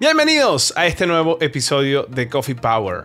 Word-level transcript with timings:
Bienvenidos 0.00 0.72
a 0.78 0.86
este 0.86 1.06
nuevo 1.06 1.36
episodio 1.42 2.04
de 2.04 2.26
Coffee 2.26 2.54
Power. 2.54 3.04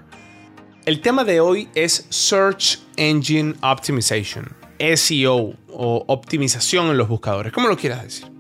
El 0.86 1.02
tema 1.02 1.26
de 1.26 1.42
hoy 1.42 1.68
es 1.76 2.08
Search 2.10 2.80
Engine 2.96 3.54
Optimization, 3.62 4.56
SEO 4.80 5.56
o 5.68 6.06
optimización 6.08 6.88
en 6.88 6.98
los 6.98 7.10
buscadores, 7.10 7.52
como 7.52 7.68
lo 7.68 7.76
quieras 7.76 8.04
decir. 8.04 8.32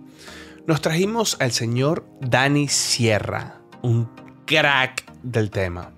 Nos 0.67 0.79
trajimos 0.79 1.35
al 1.41 1.51
señor 1.51 2.05
Dani 2.21 2.69
Sierra, 2.69 3.59
un 3.81 4.09
crack 4.45 5.03
del 5.21 5.49
tema, 5.49 5.91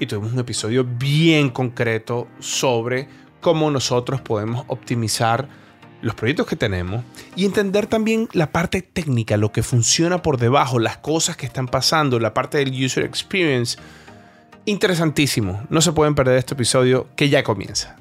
y 0.00 0.06
tuvimos 0.06 0.32
un 0.32 0.40
episodio 0.40 0.82
bien 0.82 1.50
concreto 1.50 2.26
sobre 2.40 3.06
cómo 3.40 3.70
nosotros 3.70 4.20
podemos 4.20 4.64
optimizar 4.66 5.48
los 6.02 6.14
proyectos 6.14 6.46
que 6.46 6.56
tenemos 6.56 7.04
y 7.36 7.44
entender 7.44 7.86
también 7.86 8.28
la 8.32 8.50
parte 8.50 8.82
técnica, 8.82 9.36
lo 9.36 9.52
que 9.52 9.62
funciona 9.62 10.22
por 10.22 10.38
debajo, 10.38 10.78
las 10.78 10.98
cosas 10.98 11.36
que 11.36 11.46
están 11.46 11.68
pasando, 11.68 12.18
la 12.18 12.34
parte 12.34 12.58
del 12.58 12.84
user 12.84 13.04
experience. 13.04 13.78
Interesantísimo. 14.64 15.62
No 15.68 15.80
se 15.80 15.92
pueden 15.92 16.14
perder 16.14 16.38
este 16.38 16.54
episodio 16.54 17.08
que 17.16 17.28
ya 17.28 17.42
comienza. 17.42 17.96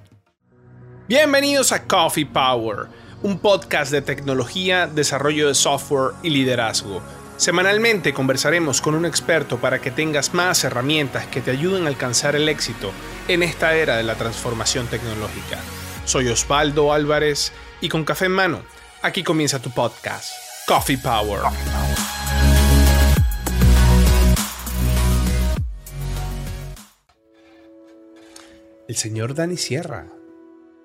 Bienvenidos 1.07 1.71
a 1.71 1.87
Coffee 1.87 2.25
Power, 2.25 2.87
un 3.23 3.39
podcast 3.39 3.91
de 3.91 4.01
tecnología, 4.01 4.87
desarrollo 4.87 5.47
de 5.47 5.55
software 5.55 6.13
y 6.21 6.29
liderazgo. 6.29 7.01
Semanalmente 7.37 8.13
conversaremos 8.13 8.81
con 8.81 8.95
un 8.95 9.05
experto 9.05 9.57
para 9.59 9.79
que 9.79 9.91
tengas 9.91 10.33
más 10.33 10.63
herramientas 10.65 11.25
que 11.27 11.39
te 11.39 11.51
ayuden 11.51 11.85
a 11.85 11.87
alcanzar 11.87 12.35
el 12.35 12.49
éxito 12.49 12.91
en 13.29 13.43
esta 13.43 13.75
era 13.75 13.95
de 13.95 14.03
la 14.03 14.15
transformación 14.15 14.87
tecnológica. 14.87 15.57
Soy 16.03 16.27
Osvaldo 16.27 16.91
Álvarez 16.91 17.53
y 17.81 17.89
con 17.89 18.03
café 18.03 18.25
en 18.25 18.33
mano, 18.33 18.61
aquí 19.01 19.23
comienza 19.23 19.59
tu 19.59 19.71
podcast, 19.71 20.33
Coffee 20.67 20.97
Power. 20.97 21.41
El 28.87 28.95
señor 28.95 29.35
Dani 29.35 29.55
Sierra, 29.55 30.07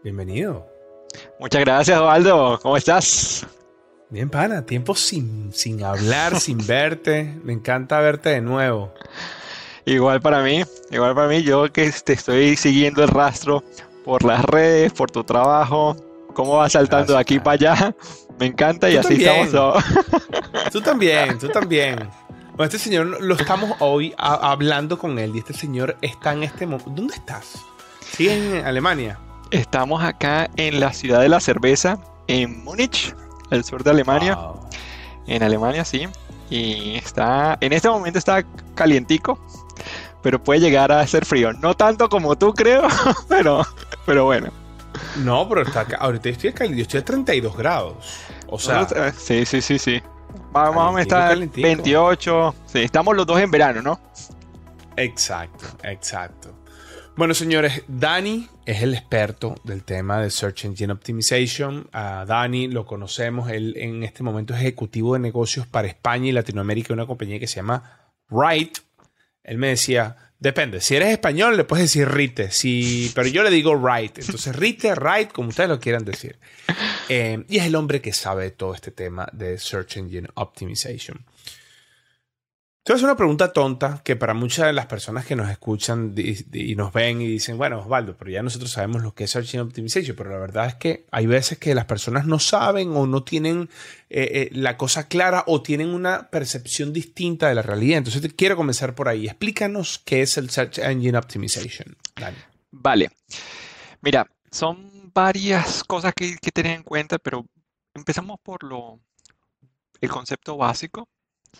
bienvenido. 0.02 0.66
Muchas 1.40 1.60
gracias, 1.62 1.98
Osvaldo. 1.98 2.58
¿Cómo 2.60 2.76
estás? 2.76 3.46
Bien, 4.10 4.28
pana, 4.28 4.66
tiempo 4.66 4.94
sin, 4.94 5.52
sin 5.52 5.82
hablar, 5.82 6.38
sin 6.40 6.64
verte. 6.66 7.34
Me 7.42 7.52
encanta 7.52 7.98
verte 8.00 8.30
de 8.30 8.40
nuevo. 8.40 8.92
Igual 9.86 10.20
para 10.20 10.42
mí, 10.42 10.62
igual 10.90 11.14
para 11.14 11.28
mí, 11.28 11.42
yo 11.42 11.72
que 11.72 11.90
te 11.90 12.12
estoy 12.12 12.56
siguiendo 12.56 13.02
el 13.02 13.08
rastro 13.08 13.64
por 14.04 14.22
las 14.24 14.44
redes, 14.44 14.92
por 14.92 15.10
tu 15.10 15.24
trabajo, 15.24 15.96
cómo 16.34 16.56
vas 16.58 16.72
saltando 16.72 17.14
de 17.14 17.18
aquí 17.18 17.38
para 17.38 17.52
allá. 17.52 17.96
Me 18.38 18.46
encanta 18.46 18.90
y 18.90 18.96
así 18.96 19.24
estamos. 19.24 19.82
Tú 20.72 20.80
también, 20.80 21.38
tú 21.38 21.48
también. 21.48 22.10
Bueno, 22.56 22.64
este 22.64 22.78
señor 22.78 23.22
lo 23.22 23.34
estamos 23.36 23.70
hoy 23.78 24.12
hablando 24.18 24.98
con 24.98 25.18
él 25.20 25.36
y 25.36 25.38
este 25.38 25.54
señor 25.54 25.96
está 26.02 26.32
en 26.32 26.42
este 26.42 26.66
momento. 26.66 26.90
¿Dónde 26.90 27.14
estás? 27.14 27.64
¿Sí 28.00 28.28
en 28.28 28.64
Alemania? 28.66 29.18
Estamos 29.52 30.02
acá 30.02 30.50
en 30.56 30.80
la 30.80 30.92
ciudad 30.92 31.20
de 31.20 31.28
la 31.28 31.38
cerveza, 31.38 31.98
en 32.26 32.64
Múnich, 32.64 33.14
el 33.50 33.62
sur 33.62 33.84
de 33.84 33.90
Alemania. 33.90 34.36
En 35.28 35.44
Alemania, 35.44 35.84
sí. 35.84 36.08
Y 36.50 36.96
está, 36.96 37.56
en 37.60 37.72
este 37.72 37.88
momento 37.88 38.18
está 38.18 38.44
calientico, 38.74 39.38
pero 40.22 40.42
puede 40.42 40.60
llegar 40.60 40.90
a 40.90 41.06
ser 41.06 41.24
frío. 41.24 41.52
No 41.52 41.74
tanto 41.74 42.08
como 42.08 42.36
tú 42.36 42.52
creo, 42.52 42.82
pero, 43.28 43.64
pero 44.06 44.24
bueno. 44.24 44.63
No, 45.24 45.48
pero 45.48 45.62
está 45.62 45.80
acá. 45.80 45.96
Ahorita 45.96 46.28
estoy 46.28 46.52
yo 46.74 46.82
estoy 46.82 47.00
a 47.00 47.04
32 47.04 47.56
grados. 47.56 48.20
O 48.48 48.58
sea. 48.58 48.86
Sí, 49.12 49.44
sí, 49.44 49.60
sí, 49.60 49.78
sí. 49.78 50.02
Vamos 50.52 50.96
a 50.96 51.02
estar 51.02 51.36
28. 51.36 52.54
Sí, 52.66 52.80
estamos 52.80 53.16
los 53.16 53.26
dos 53.26 53.40
en 53.40 53.50
verano, 53.50 53.82
¿no? 53.82 54.00
Exacto, 54.96 55.66
exacto. 55.82 56.54
Bueno, 57.16 57.32
señores, 57.32 57.82
Dani 57.86 58.48
es 58.66 58.82
el 58.82 58.94
experto 58.94 59.54
del 59.62 59.84
tema 59.84 60.20
de 60.20 60.30
Search 60.30 60.64
Engine 60.64 60.92
Optimization. 60.92 61.88
A 61.92 62.24
Dani 62.26 62.66
lo 62.66 62.86
conocemos, 62.86 63.50
él 63.50 63.74
en 63.76 64.02
este 64.02 64.24
momento 64.24 64.52
es 64.54 64.60
ejecutivo 64.60 65.14
de 65.14 65.20
negocios 65.20 65.66
para 65.66 65.86
España 65.86 66.26
y 66.28 66.32
Latinoamérica 66.32 66.88
de 66.88 66.94
una 66.94 67.06
compañía 67.06 67.38
que 67.38 67.46
se 67.46 67.56
llama 67.56 68.12
Right. 68.28 68.78
Él 69.44 69.58
me 69.58 69.68
decía, 69.68 70.16
Depende. 70.44 70.82
Si 70.82 70.94
eres 70.94 71.08
español, 71.08 71.56
le 71.56 71.64
puedes 71.64 71.86
decir 71.86 72.06
Rite. 72.06 72.50
Si, 72.50 73.10
pero 73.14 73.26
yo 73.28 73.42
le 73.42 73.48
digo 73.48 73.74
Right. 73.74 74.18
Entonces, 74.18 74.54
Rite, 74.54 74.94
Right, 74.94 75.32
como 75.32 75.48
ustedes 75.48 75.70
lo 75.70 75.80
quieran 75.80 76.04
decir. 76.04 76.36
Eh, 77.08 77.44
y 77.48 77.58
es 77.58 77.64
el 77.64 77.74
hombre 77.74 78.02
que 78.02 78.12
sabe 78.12 78.50
todo 78.50 78.74
este 78.74 78.90
tema 78.90 79.26
de 79.32 79.58
Search 79.58 79.96
Engine 79.96 80.28
Optimization. 80.34 81.24
Entonces, 82.84 83.02
una 83.02 83.16
pregunta 83.16 83.50
tonta 83.50 84.02
que 84.04 84.14
para 84.14 84.34
muchas 84.34 84.66
de 84.66 84.74
las 84.74 84.84
personas 84.84 85.24
que 85.24 85.34
nos 85.34 85.48
escuchan 85.48 86.14
y 86.52 86.74
nos 86.74 86.92
ven 86.92 87.22
y 87.22 87.26
dicen, 87.26 87.56
bueno, 87.56 87.78
Osvaldo, 87.78 88.14
pero 88.14 88.30
ya 88.30 88.42
nosotros 88.42 88.72
sabemos 88.72 89.02
lo 89.02 89.14
que 89.14 89.24
es 89.24 89.30
Search 89.30 89.46
Engine 89.54 89.62
Optimization, 89.62 90.14
pero 90.14 90.28
la 90.28 90.36
verdad 90.36 90.66
es 90.66 90.74
que 90.74 91.06
hay 91.10 91.24
veces 91.24 91.56
que 91.56 91.74
las 91.74 91.86
personas 91.86 92.26
no 92.26 92.38
saben 92.38 92.94
o 92.94 93.06
no 93.06 93.22
tienen 93.22 93.70
eh, 94.10 94.28
eh, 94.32 94.48
la 94.52 94.76
cosa 94.76 95.08
clara 95.08 95.44
o 95.46 95.62
tienen 95.62 95.94
una 95.94 96.28
percepción 96.28 96.92
distinta 96.92 97.48
de 97.48 97.54
la 97.54 97.62
realidad. 97.62 97.96
Entonces, 97.96 98.34
quiero 98.36 98.54
comenzar 98.54 98.94
por 98.94 99.08
ahí. 99.08 99.28
Explícanos 99.28 100.02
qué 100.04 100.20
es 100.20 100.36
el 100.36 100.50
Search 100.50 100.76
Engine 100.76 101.16
Optimization. 101.16 101.96
Vale. 102.70 103.10
Mira, 104.02 104.30
son 104.50 105.10
varias 105.14 105.84
cosas 105.84 106.12
que, 106.14 106.36
que 106.36 106.50
tener 106.50 106.72
en 106.72 106.82
cuenta, 106.82 107.18
pero 107.18 107.46
empezamos 107.94 108.38
por 108.42 108.62
lo, 108.62 109.00
el 110.02 110.10
concepto 110.10 110.58
básico 110.58 111.08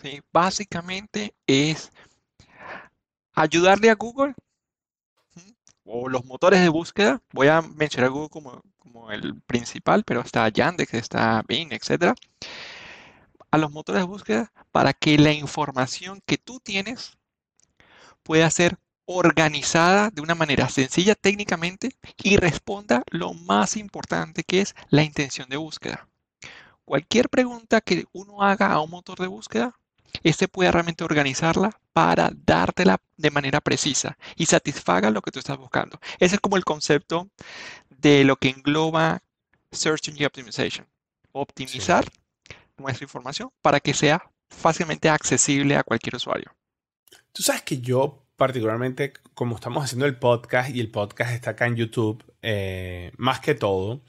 ¿sí? 0.01 0.21
Básicamente 0.31 1.33
es 1.47 1.91
ayudarle 3.33 3.89
a 3.89 3.95
Google 3.95 4.33
o 5.83 6.09
los 6.09 6.25
motores 6.25 6.61
de 6.61 6.69
búsqueda. 6.69 7.21
Voy 7.31 7.47
a 7.47 7.61
mencionar 7.61 8.09
Google 8.09 8.29
como, 8.29 8.61
como 8.77 9.11
el 9.11 9.41
principal, 9.41 10.03
pero 10.03 10.21
está 10.21 10.49
Yandex, 10.49 10.93
está 10.93 11.43
Bing, 11.47 11.71
etc. 11.71 12.13
A 13.51 13.57
los 13.57 13.71
motores 13.71 14.01
de 14.01 14.07
búsqueda 14.07 14.51
para 14.71 14.93
que 14.93 15.17
la 15.17 15.31
información 15.31 16.21
que 16.25 16.37
tú 16.37 16.59
tienes 16.59 17.17
pueda 18.23 18.49
ser 18.49 18.77
organizada 19.05 20.09
de 20.09 20.21
una 20.21 20.33
manera 20.33 20.67
sencilla 20.67 21.13
técnicamente 21.13 21.91
y 22.23 22.37
responda 22.37 23.03
lo 23.11 23.33
más 23.33 23.77
importante 23.77 24.43
que 24.43 24.61
es 24.61 24.75
la 24.89 25.03
intención 25.03 25.47
de 25.47 25.57
búsqueda. 25.57 26.07
Cualquier 26.85 27.29
pregunta 27.29 27.81
que 27.81 28.05
uno 28.13 28.41
haga 28.41 28.71
a 28.71 28.81
un 28.81 28.89
motor 28.89 29.19
de 29.19 29.27
búsqueda 29.27 29.75
este 30.23 30.47
puede 30.47 30.71
realmente 30.71 31.03
organizarla 31.03 31.79
para 31.93 32.31
dártela 32.45 32.99
de 33.17 33.31
manera 33.31 33.61
precisa 33.61 34.17
y 34.35 34.45
satisfaga 34.45 35.09
lo 35.09 35.21
que 35.21 35.31
tú 35.31 35.39
estás 35.39 35.57
buscando. 35.57 35.99
Ese 36.19 36.35
es 36.35 36.41
como 36.41 36.57
el 36.57 36.65
concepto 36.65 37.29
de 37.89 38.23
lo 38.23 38.35
que 38.35 38.49
engloba 38.49 39.21
Search 39.71 40.09
Engine 40.09 40.27
Optimization. 40.27 40.87
Optimizar 41.31 42.05
nuestra 42.77 43.05
información 43.05 43.49
para 43.61 43.79
que 43.79 43.93
sea 43.93 44.29
fácilmente 44.49 45.09
accesible 45.09 45.75
a 45.75 45.83
cualquier 45.83 46.15
usuario. 46.15 46.53
Tú 47.31 47.43
sabes 47.43 47.61
que 47.63 47.79
yo 47.79 48.25
particularmente, 48.35 49.13
como 49.33 49.55
estamos 49.55 49.83
haciendo 49.83 50.05
el 50.05 50.17
podcast 50.17 50.69
y 50.69 50.79
el 50.79 50.91
podcast 50.91 51.31
está 51.31 51.51
acá 51.51 51.67
en 51.67 51.75
YouTube, 51.75 52.23
eh, 52.41 53.11
más 53.17 53.39
que 53.39 53.55
todo, 53.55 54.01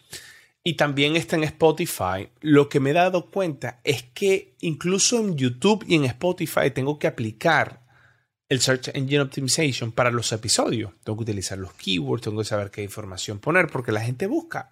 y 0.66 0.74
también 0.74 1.14
está 1.14 1.36
en 1.36 1.44
Spotify, 1.44 2.28
lo 2.40 2.68
que 2.68 2.80
me 2.80 2.90
he 2.90 2.92
dado 2.92 3.26
cuenta 3.26 3.78
es 3.84 4.02
que 4.02 4.56
incluso 4.62 5.20
en 5.20 5.36
YouTube 5.36 5.84
y 5.86 5.94
en 5.94 6.06
Spotify 6.06 6.72
tengo 6.74 6.98
que 6.98 7.06
aplicar 7.06 7.86
el 8.48 8.60
Search 8.60 8.88
Engine 8.88 9.20
Optimization 9.20 9.92
para 9.92 10.10
los 10.10 10.32
episodios. 10.32 10.90
Tengo 11.04 11.18
que 11.18 11.22
utilizar 11.22 11.56
los 11.56 11.72
keywords, 11.74 12.24
tengo 12.24 12.38
que 12.38 12.46
saber 12.46 12.72
qué 12.72 12.82
información 12.82 13.38
poner 13.38 13.68
porque 13.68 13.92
la 13.92 14.00
gente 14.00 14.26
busca. 14.26 14.68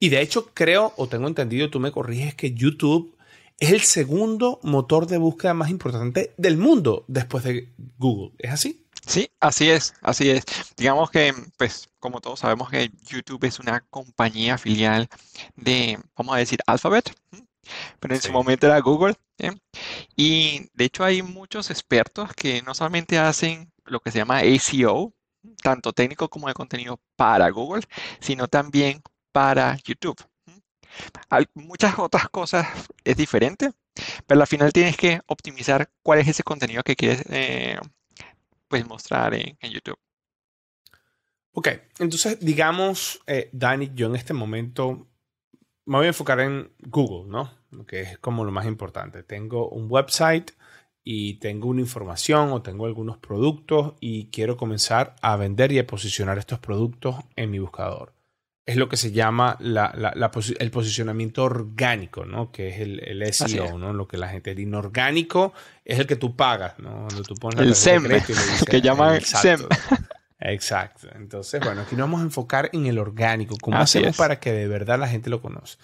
Y 0.00 0.08
de 0.08 0.22
hecho 0.22 0.50
creo 0.52 0.92
o 0.96 1.06
tengo 1.06 1.28
entendido, 1.28 1.70
tú 1.70 1.78
me 1.78 1.92
corriges, 1.92 2.34
que 2.34 2.50
YouTube 2.50 3.16
es 3.60 3.70
el 3.70 3.82
segundo 3.82 4.58
motor 4.64 5.06
de 5.06 5.18
búsqueda 5.18 5.54
más 5.54 5.70
importante 5.70 6.32
del 6.36 6.56
mundo 6.56 7.04
después 7.06 7.44
de 7.44 7.68
Google. 7.96 8.32
¿Es 8.38 8.50
así? 8.50 8.87
Sí, 9.06 9.30
así 9.40 9.70
es, 9.70 9.94
así 10.02 10.30
es. 10.30 10.44
Digamos 10.76 11.10
que, 11.10 11.34
pues, 11.56 11.88
como 11.98 12.20
todos 12.20 12.40
sabemos 12.40 12.70
que 12.70 12.90
YouTube 13.06 13.44
es 13.44 13.58
una 13.58 13.80
compañía 13.90 14.58
filial 14.58 15.08
de, 15.56 15.98
vamos 16.16 16.34
a 16.34 16.38
decir, 16.38 16.60
Alphabet, 16.66 17.12
pero 18.00 18.14
en 18.14 18.22
su 18.22 18.32
momento 18.32 18.66
era 18.66 18.80
Google. 18.80 19.14
Y 20.16 20.68
de 20.74 20.84
hecho 20.84 21.04
hay 21.04 21.22
muchos 21.22 21.70
expertos 21.70 22.32
que 22.34 22.62
no 22.62 22.74
solamente 22.74 23.18
hacen 23.18 23.72
lo 23.84 24.00
que 24.00 24.10
se 24.10 24.18
llama 24.18 24.42
SEO, 24.58 25.14
tanto 25.62 25.92
técnico 25.92 26.28
como 26.28 26.48
de 26.48 26.54
contenido 26.54 27.00
para 27.16 27.48
Google, 27.50 27.84
sino 28.20 28.48
también 28.48 29.02
para 29.32 29.76
YouTube. 29.84 30.18
Hay 31.30 31.46
muchas 31.54 31.98
otras 31.98 32.28
cosas 32.28 32.66
es 33.04 33.16
diferente, 33.16 33.72
pero 34.26 34.40
al 34.40 34.46
final 34.46 34.72
tienes 34.72 34.96
que 34.96 35.20
optimizar 35.26 35.90
cuál 36.02 36.20
es 36.20 36.28
ese 36.28 36.42
contenido 36.42 36.82
que 36.82 36.96
quieres 36.96 37.24
eh, 37.30 37.78
pues, 38.68 38.86
mostrar 38.86 39.34
en, 39.34 39.56
YouTube. 39.60 39.98
Ok, 41.52 41.68
entonces 41.98 42.38
digamos, 42.40 43.20
eh, 43.26 43.50
Dani, 43.52 43.90
yo 43.94 44.06
en 44.06 44.14
este 44.14 44.32
momento 44.32 45.08
me 45.86 45.96
voy 45.96 46.04
a 46.04 46.08
enfocar 46.08 46.40
en 46.40 46.70
Google, 46.80 47.30
¿no? 47.30 47.50
Que 47.86 48.02
es 48.02 48.18
como 48.18 48.44
lo 48.44 48.52
más 48.52 48.66
importante. 48.66 49.22
Tengo 49.22 49.68
un 49.70 49.90
website 49.90 50.52
y 51.02 51.34
tengo 51.38 51.68
una 51.68 51.80
información 51.80 52.52
o 52.52 52.60
tengo 52.60 52.84
algunos 52.84 53.16
productos 53.16 53.94
y 53.98 54.28
quiero 54.30 54.58
comenzar 54.58 55.16
a 55.22 55.36
vender 55.36 55.72
y 55.72 55.78
a 55.78 55.86
posicionar 55.86 56.36
estos 56.36 56.58
productos 56.58 57.16
en 57.36 57.50
mi 57.50 57.58
buscador. 57.58 58.17
Es 58.68 58.76
lo 58.76 58.86
que 58.86 58.98
se 58.98 59.12
llama 59.12 59.56
el 59.60 60.70
posicionamiento 60.70 61.42
orgánico, 61.42 62.26
¿no? 62.26 62.52
Que 62.52 62.68
es 62.68 62.80
el, 62.80 63.32
SEO, 63.32 63.78
¿no? 63.78 63.94
Lo 63.94 64.06
que 64.06 64.18
la 64.18 64.28
gente... 64.28 64.50
El 64.50 64.60
inorgánico 64.60 65.54
es 65.86 65.98
el 65.98 66.06
que 66.06 66.16
tú 66.16 66.36
pagas, 66.36 66.78
¿no? 66.78 67.06
Donde 67.08 67.22
tú 67.22 67.34
pones 67.36 67.60
el 67.60 67.74
SEM, 67.74 68.04
que 68.70 68.82
llaman 68.82 69.22
SEM. 69.22 69.60
Exacto. 70.38 71.08
Entonces, 71.14 71.62
bueno, 71.64 71.80
aquí 71.80 71.96
nos 71.96 72.04
vamos 72.04 72.20
a 72.20 72.24
enfocar 72.24 72.68
en 72.74 72.84
el 72.84 72.98
orgánico. 72.98 73.56
¿Cómo 73.58 73.78
hacemos 73.78 74.14
para 74.18 74.38
que 74.38 74.52
de 74.52 74.68
verdad 74.68 74.98
la 74.98 75.08
gente 75.08 75.30
lo 75.30 75.40
conozca? 75.40 75.82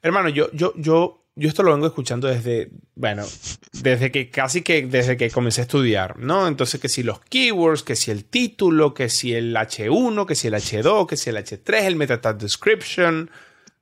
Hermano, 0.00 0.30
yo, 0.30 0.50
yo, 0.52 0.72
yo 0.76 1.21
yo 1.34 1.48
esto 1.48 1.62
lo 1.62 1.72
vengo 1.72 1.86
escuchando 1.86 2.28
desde, 2.28 2.70
bueno, 2.94 3.24
desde 3.72 4.10
que 4.10 4.30
casi 4.30 4.62
que 4.62 4.86
desde 4.86 5.16
que 5.16 5.30
comencé 5.30 5.62
a 5.62 5.64
estudiar, 5.64 6.18
¿no? 6.18 6.46
Entonces, 6.46 6.80
que 6.80 6.88
si 6.88 7.02
los 7.02 7.20
keywords, 7.20 7.82
que 7.82 7.96
si 7.96 8.10
el 8.10 8.24
título, 8.26 8.92
que 8.92 9.08
si 9.08 9.34
el 9.34 9.56
H1, 9.56 10.26
que 10.26 10.34
si 10.34 10.48
el 10.48 10.54
H2, 10.54 11.06
que 11.06 11.16
si 11.16 11.30
el 11.30 11.36
H3, 11.36 11.82
el 11.84 11.96
meta 11.96 12.32
description. 12.34 13.30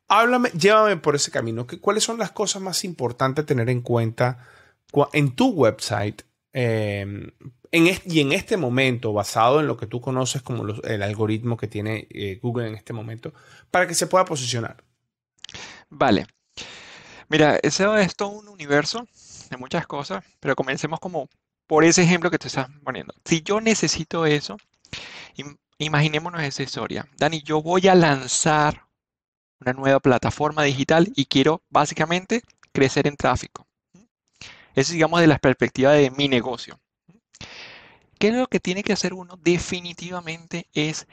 Háblame, 0.06 0.50
llévame 0.50 0.96
por 0.96 1.16
ese 1.16 1.30
camino. 1.30 1.66
¿Cuáles 1.80 2.04
son 2.04 2.18
las 2.18 2.30
cosas 2.30 2.62
más 2.62 2.84
importantes 2.84 3.42
a 3.42 3.46
tener 3.46 3.68
en 3.68 3.80
cuenta 3.80 4.46
en 5.12 5.34
tu 5.36 5.50
website 5.50 6.22
em, 6.52 7.30
y 7.72 8.20
en 8.20 8.32
este 8.32 8.56
momento, 8.56 9.12
basado 9.12 9.60
en 9.60 9.68
lo 9.68 9.76
que 9.76 9.86
tú 9.86 10.00
conoces 10.00 10.42
como 10.42 10.64
el 10.82 11.02
algoritmo 11.02 11.56
que 11.56 11.68
tiene 11.68 12.08
eh, 12.10 12.40
Google 12.42 12.68
en 12.68 12.74
este 12.74 12.92
momento, 12.92 13.32
para 13.70 13.86
que 13.86 13.94
se 13.94 14.08
pueda 14.08 14.24
posicionar? 14.24 14.82
Vale. 15.88 16.26
Mira, 17.30 17.60
ese 17.62 17.86
es 18.02 18.16
todo 18.16 18.30
un 18.30 18.48
universo 18.48 19.06
de 19.50 19.56
muchas 19.56 19.86
cosas, 19.86 20.24
pero 20.40 20.56
comencemos 20.56 20.98
como 20.98 21.28
por 21.68 21.84
ese 21.84 22.02
ejemplo 22.02 22.28
que 22.28 22.40
te 22.40 22.48
estás 22.48 22.66
poniendo. 22.82 23.14
Si 23.24 23.42
yo 23.42 23.60
necesito 23.60 24.26
eso, 24.26 24.56
imaginémonos 25.78 26.42
esa 26.42 26.64
historia. 26.64 27.06
Dani, 27.18 27.40
yo 27.42 27.62
voy 27.62 27.86
a 27.86 27.94
lanzar 27.94 28.88
una 29.60 29.72
nueva 29.74 30.00
plataforma 30.00 30.64
digital 30.64 31.12
y 31.14 31.26
quiero 31.26 31.62
básicamente 31.70 32.42
crecer 32.72 33.06
en 33.06 33.16
tráfico. 33.16 33.64
Eso 34.74 34.92
digamos 34.92 35.20
de 35.20 35.28
la 35.28 35.38
perspectiva 35.38 35.92
de 35.92 36.10
mi 36.10 36.26
negocio. 36.26 36.80
¿Qué 38.18 38.28
es 38.28 38.34
lo 38.34 38.48
que 38.48 38.58
tiene 38.58 38.82
que 38.82 38.92
hacer 38.92 39.14
uno? 39.14 39.36
Definitivamente 39.36 40.66
es 40.74 41.06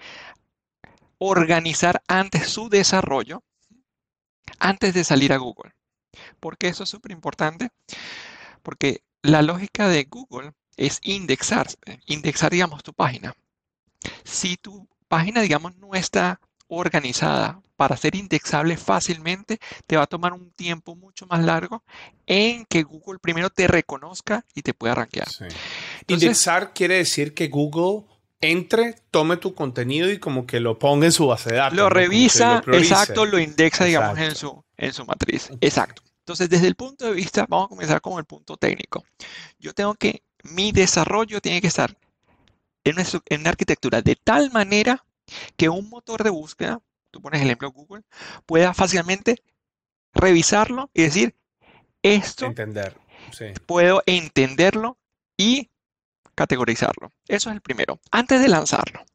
organizar 1.19 2.01
antes 2.07 2.49
su 2.49 2.69
desarrollo, 2.69 3.43
antes 4.57 4.95
de 4.95 5.03
salir 5.03 5.31
a 5.31 5.37
Google. 5.37 5.76
¿Por 6.47 6.57
qué 6.57 6.69
eso 6.69 6.83
es 6.83 6.89
súper 6.89 7.11
importante? 7.11 7.71
Porque 8.63 9.01
la 9.21 9.41
lógica 9.41 9.89
de 9.89 10.05
Google 10.05 10.53
es 10.77 11.01
indexar, 11.03 11.67
indexar, 12.05 12.53
digamos, 12.53 12.83
tu 12.83 12.93
página. 12.93 13.35
Si 14.23 14.55
tu 14.55 14.87
página, 15.09 15.41
digamos, 15.41 15.75
no 15.75 15.93
está 15.93 16.39
organizada 16.69 17.59
para 17.75 17.97
ser 17.97 18.15
indexable 18.15 18.77
fácilmente, 18.77 19.59
te 19.87 19.97
va 19.97 20.03
a 20.03 20.07
tomar 20.07 20.31
un 20.31 20.51
tiempo 20.51 20.95
mucho 20.95 21.27
más 21.27 21.43
largo 21.43 21.83
en 22.25 22.63
que 22.63 22.83
Google 22.83 23.19
primero 23.19 23.49
te 23.49 23.67
reconozca 23.67 24.45
y 24.55 24.61
te 24.61 24.73
pueda 24.73 24.95
rankear. 24.95 25.27
indexar 26.07 26.73
quiere 26.73 26.95
decir 26.95 27.33
que 27.33 27.49
Google 27.49 28.05
entre, 28.39 28.95
tome 29.11 29.35
tu 29.35 29.53
contenido 29.53 30.09
y 30.09 30.17
como 30.17 30.47
que 30.47 30.61
lo 30.61 30.79
ponga 30.79 31.07
en 31.07 31.11
su 31.11 31.27
base 31.27 31.49
de 31.49 31.57
datos. 31.57 31.77
Lo 31.77 31.89
revisa, 31.89 32.61
exacto, 32.71 33.25
lo 33.25 33.37
indexa, 33.37 33.83
digamos, 33.83 34.17
en 34.17 34.33
su, 34.33 34.63
en 34.77 34.93
su 34.93 35.05
matriz. 35.05 35.49
Exacto. 35.59 36.06
Entonces, 36.27 36.49
desde 36.49 36.67
el 36.67 36.75
punto 36.75 37.05
de 37.05 37.13
vista, 37.13 37.45
vamos 37.47 37.67
a 37.67 37.69
comenzar 37.69 38.01
con 38.01 38.19
el 38.19 38.25
punto 38.25 38.57
técnico. 38.57 39.05
Yo 39.59 39.73
tengo 39.73 39.95
que, 39.95 40.23
mi 40.43 40.73
desarrollo 40.73 41.39
tiene 41.39 41.61
que 41.61 41.67
estar 41.67 41.97
en 42.83 42.95
una, 43.39 43.49
arquitectura 43.49 44.01
de 44.01 44.17
tal 44.17 44.51
manera 44.51 45.05
que 45.55 45.69
un 45.69 45.87
motor 45.87 46.25
de 46.25 46.29
búsqueda, 46.29 46.81
tú 47.11 47.21
pones 47.21 47.39
el 47.39 47.47
ejemplo 47.47 47.71
Google, 47.71 48.03
pueda 48.45 48.73
fácilmente 48.73 49.41
revisarlo 50.13 50.89
y 50.93 51.03
decir, 51.03 51.33
esto 52.03 52.47
Entender. 52.47 52.97
puedo 53.65 54.03
entenderlo 54.05 54.97
y 55.37 55.69
categorizarlo. 56.35 57.09
Eso 57.29 57.51
es 57.51 57.55
el 57.55 57.61
primero, 57.61 58.01
antes 58.11 58.41
de 58.41 58.49
lanzarlo. 58.49 59.05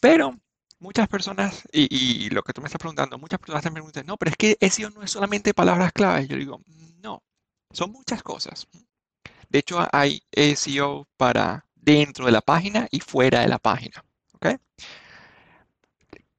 Pero 0.00 0.40
muchas 0.78 1.08
personas, 1.08 1.62
y, 1.72 2.28
lo 2.30 2.42
que 2.42 2.52
tú 2.52 2.60
me 2.60 2.66
estás 2.66 2.78
preguntando, 2.78 3.18
muchas 3.18 3.38
personas 3.38 3.64
me 3.64 3.72
preguntan, 3.72 4.06
no, 4.06 4.16
pero 4.16 4.30
es 4.30 4.36
que 4.36 4.56
SEO 4.70 4.90
no 4.90 5.02
es 5.02 5.10
solamente 5.10 5.54
palabras 5.54 5.92
claves. 5.92 6.28
Yo 6.28 6.36
digo, 6.36 6.60
no, 7.02 7.22
son 7.72 7.92
muchas 7.92 8.22
cosas. 8.22 8.66
De 9.48 9.58
hecho, 9.60 9.86
hay 9.92 10.22
SEO 10.32 11.06
para 11.16 11.66
dentro 11.74 12.26
de 12.26 12.32
la 12.32 12.40
página 12.40 12.88
y 12.90 13.00
fuera 13.00 13.40
de 13.40 13.48
la 13.48 13.58
página. 13.58 14.04
¿ok? 14.34 14.46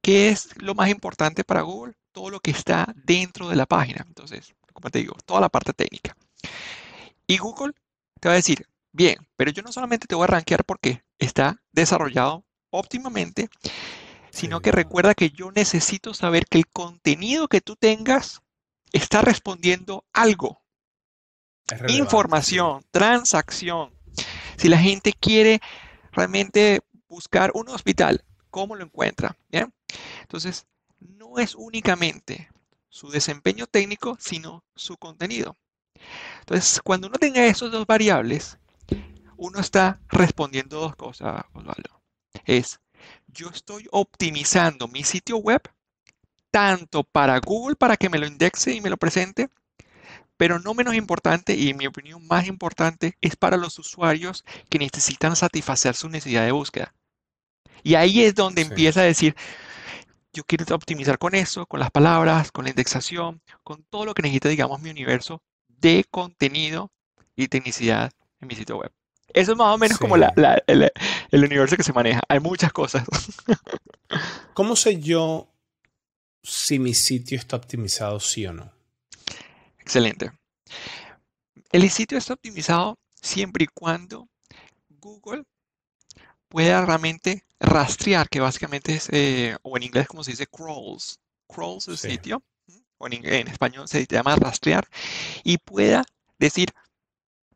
¿Qué 0.02 0.30
es 0.30 0.50
lo 0.62 0.76
más 0.76 0.90
importante 0.90 1.44
para 1.44 1.62
Google? 1.62 1.94
Todo 2.12 2.30
lo 2.30 2.40
que 2.40 2.52
está 2.52 2.94
dentro 2.96 3.50
de 3.50 3.56
la 3.56 3.66
página. 3.66 4.04
Entonces, 4.08 4.54
como 4.74 4.90
te 4.90 5.00
digo, 5.00 5.16
toda 5.26 5.42
la 5.42 5.50
parte 5.50 5.74
técnica. 5.74 6.16
Y 7.26 7.38
Google 7.38 7.74
te 8.20 8.30
va 8.30 8.34
a 8.34 8.38
decir, 8.38 8.68
bien, 8.92 9.18
pero 9.36 9.52
yo 9.52 9.62
no 9.62 9.72
solamente 9.72 10.08
te 10.08 10.16
voy 10.16 10.24
a 10.24 10.28
rankear 10.28 10.64
porque 10.64 11.04
está 11.20 11.62
desarrollado 11.72 12.46
óptimamente, 12.70 13.50
sino 14.38 14.60
que 14.60 14.72
recuerda 14.72 15.16
que 15.16 15.32
yo 15.32 15.52
necesito 15.52 16.14
saber 16.14 16.46
que 16.46 16.60
el 16.60 16.68
contenido 16.68 17.48
que 17.48 17.60
tú 17.60 17.76
tengas 17.76 18.44
está 18.92 19.22
respondiendo 19.22 20.06
algo. 20.14 20.62
Información, 21.88 22.86
transacción. 22.92 23.98
Si 24.56 24.70
la 24.70 24.78
gente 24.78 25.12
quiere 25.12 25.60
realmente 26.12 26.82
buscar 27.08 27.50
un 27.56 27.68
hospital, 27.70 28.24
¿cómo 28.52 28.76
lo 28.76 28.84
encuentra? 28.84 29.36
Entonces, 30.22 30.68
no 31.00 31.40
es 31.40 31.56
únicamente 31.56 32.52
su 32.90 33.10
desempeño 33.10 33.66
técnico, 33.66 34.18
sino 34.20 34.64
su 34.76 34.98
contenido. 34.98 35.58
Entonces, 36.42 36.80
cuando 36.84 37.08
uno 37.08 37.18
tenga 37.18 37.44
esos 37.44 37.72
dos 37.72 37.88
variables, 37.88 38.60
uno 39.36 39.60
está 39.60 40.00
respondiendo 40.10 40.80
dos 40.80 40.96
cosas, 40.96 41.44
Osvaldo. 41.54 42.04
Es 42.46 42.80
yo 43.28 43.50
estoy 43.50 43.88
optimizando 43.92 44.88
mi 44.88 45.04
sitio 45.04 45.38
web 45.38 45.62
tanto 46.52 47.04
para 47.04 47.40
Google 47.40 47.76
para 47.76 47.98
que 47.98 48.10
me 48.10 48.18
lo 48.18 48.26
indexe 48.26 48.74
y 48.74 48.82
me 48.82 48.90
lo 48.90 48.98
presente, 48.98 49.50
pero 50.38 50.60
no 50.60 50.74
menos 50.74 50.96
importante 50.96 51.56
y 51.56 51.70
en 51.70 51.78
mi 51.78 51.88
opinión 51.88 52.26
más 52.28 52.48
importante 52.48 53.18
es 53.22 53.36
para 53.36 53.58
los 53.58 53.78
usuarios 53.80 54.46
que 54.70 54.80
necesitan 54.80 55.36
satisfacer 55.36 55.96
su 55.96 56.10
necesidad 56.10 56.46
de 56.46 56.52
búsqueda. 56.52 56.94
Y 57.84 57.96
ahí 57.96 58.24
es 58.24 58.36
donde 58.36 58.62
empieza 58.62 59.02
a 59.02 59.04
decir, 59.04 59.36
yo 60.34 60.44
quiero 60.44 60.66
optimizar 60.76 61.18
con 61.18 61.36
eso, 61.36 61.66
con 61.66 61.80
las 61.80 61.92
palabras, 61.92 62.52
con 62.52 62.66
la 62.66 62.70
indexación, 62.70 63.42
con 63.64 63.84
todo 63.84 64.06
lo 64.06 64.14
que 64.14 64.22
necesita, 64.22 64.50
digamos, 64.50 64.82
mi 64.82 64.90
universo 64.90 65.42
de 65.68 66.06
contenido 66.10 66.92
y 67.36 67.48
tecnicidad 67.48 68.12
en 68.42 68.48
mi 68.48 68.56
sitio 68.56 68.78
web. 68.78 68.92
Eso 69.34 69.52
es 69.52 69.58
más 69.58 69.76
o 69.76 69.78
menos 69.78 69.98
como 69.98 70.16
el, 70.16 70.92
universo 71.32 71.76
que 71.76 71.84
se 71.84 71.94
maneja. 71.94 72.22
Hay 72.28 72.40
muchas 72.40 72.72
cosas. 72.72 73.06
¿Cómo 74.54 74.76
sé 74.76 75.00
yo 75.00 75.54
si 76.42 76.80
mi 76.80 76.94
sitio 76.94 77.38
está 77.38 77.58
optimizado, 77.58 78.20
sí 78.20 78.46
o 78.46 78.54
no? 78.54 78.72
Excelente. 79.80 80.32
El 81.72 81.90
sitio 81.90 82.18
está 82.18 82.34
optimizado 82.34 82.98
siempre 83.22 83.66
y 83.66 83.68
cuando 83.68 84.30
Google 84.90 85.44
pueda 86.48 86.86
realmente 86.86 87.46
rastrear, 87.60 88.30
que 88.30 88.40
básicamente 88.40 88.96
es, 88.96 89.10
eh, 89.12 89.58
o 89.64 89.76
en 89.78 89.84
inglés 89.84 90.08
como 90.08 90.24
se 90.24 90.32
dice, 90.32 90.48
crawls. 90.48 91.20
Crawls 91.48 91.88
el 91.88 91.98
sitio, 91.98 92.44
o 92.98 93.08
en, 93.08 93.26
en, 93.26 93.48
español 93.48 93.88
se 93.88 94.06
llama 94.06 94.36
rastrear, 94.36 94.88
y 95.44 95.58
pueda 95.58 96.04
decir, 96.40 96.74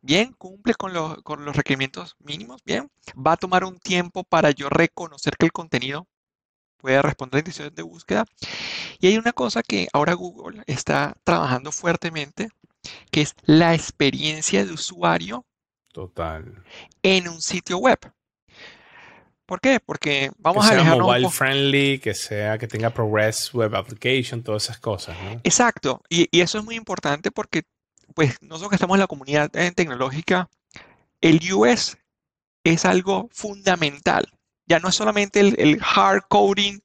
bien, 0.02 0.34
cumple 0.38 0.74
con, 0.76 0.94
los 0.94 1.56
requerimientos 1.56 2.16
mínimos, 2.20 2.62
bien, 2.66 2.90
va 3.16 3.34
a 3.34 3.38
tomar 3.38 3.64
un 3.64 3.80
tiempo 3.80 4.24
para 4.24 4.52
yo 4.52 4.70
reconocer 4.70 5.38
que 5.38 5.46
el 5.46 5.52
contenido 5.52 6.08
puede 6.78 7.02
responder 7.02 7.38
a 7.38 7.42
intenciones 7.42 7.76
de 7.76 7.84
búsqueda. 7.84 8.26
Y 9.00 9.08
hay 9.08 9.18
una 9.18 9.34
cosa 9.34 9.62
que 9.64 9.88
ahora 9.94 10.14
Google 10.14 10.64
está 10.68 11.16
trabajando 11.24 11.72
fuertemente, 11.72 12.50
que 13.12 13.22
es 13.22 13.36
la 13.44 13.76
experiencia 13.76 14.66
de 14.66 14.74
usuario 14.74 15.46
Total. 15.94 16.64
en 17.04 17.28
un 17.28 17.42
sitio 17.42 17.78
web. 17.78 18.00
¿Por 19.46 19.60
qué? 19.60 19.82
Porque 19.86 20.32
vamos 20.38 20.66
que 20.66 20.76
a 20.76 20.82
sea 20.82 20.96
mobile 20.96 21.30
friendly, 21.30 22.00
que 22.00 22.14
sea 22.14 22.58
que 22.58 22.68
tenga 22.68 22.90
Progress 22.90 23.54
Web 23.54 23.76
Application, 23.76 24.42
todas 24.42 24.64
esas 24.64 24.80
cosas. 24.80 25.18
Exacto. 25.44 26.02
Y, 26.08 26.30
y, 26.32 26.40
eso 26.40 26.58
es 26.58 26.64
muy 26.64 26.76
importante 26.76 27.32
porque 27.32 27.64
pues 28.14 28.38
nosotros 28.42 28.70
que 28.70 28.76
estamos 28.76 28.96
en 28.96 29.02
la 29.02 29.08
comunidad 29.08 29.56
eh, 29.56 29.72
tecnológica, 29.72 30.50
el 31.22 31.40
US 31.54 31.98
es 32.64 32.86
algo 32.86 33.30
fundamental. 33.32 34.26
Ya 34.66 34.80
no 34.80 34.90
es 34.90 34.96
solamente 34.96 35.40
el, 35.40 35.80
hard 35.82 36.24
coding 36.30 36.80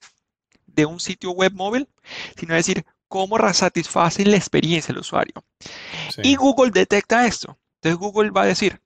de 0.66 0.86
un 0.86 1.00
sitio 1.00 1.30
web 1.30 1.52
móvil, 1.54 1.88
sino 2.36 2.54
decir 2.54 2.84
cómo 3.08 3.38
satisface 3.52 4.24
la 4.24 4.36
experiencia 4.36 4.92
del 4.92 5.00
usuario. 5.00 5.34
Y 6.22 6.36
Google 6.36 6.70
detecta 6.70 7.26
esto. 7.26 7.58
Entonces 7.76 7.98
Google 7.98 8.30
va 8.30 8.42
a 8.42 8.46
decir, 8.46 8.80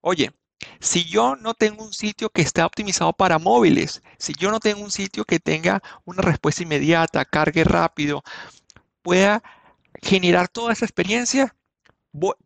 oye, 0.00 0.32
si 0.78 1.04
yo 1.04 1.36
no 1.36 1.54
tengo 1.54 1.84
un 1.84 1.92
sitio 1.92 2.30
que 2.30 2.42
esté 2.42 2.62
optimizado 2.62 3.12
para 3.12 3.38
móviles, 3.38 4.02
si 4.18 4.32
yo 4.34 4.50
no 4.50 4.60
tengo 4.60 4.82
un 4.82 4.90
sitio 4.90 5.24
que 5.24 5.40
tenga 5.40 5.82
una 6.04 6.22
respuesta 6.22 6.62
inmediata, 6.62 7.24
cargue 7.24 7.64
rápido, 7.64 8.22
pueda 9.02 9.42
generar 10.02 10.48
toda 10.48 10.72
esa 10.72 10.84
experiencia, 10.84 11.54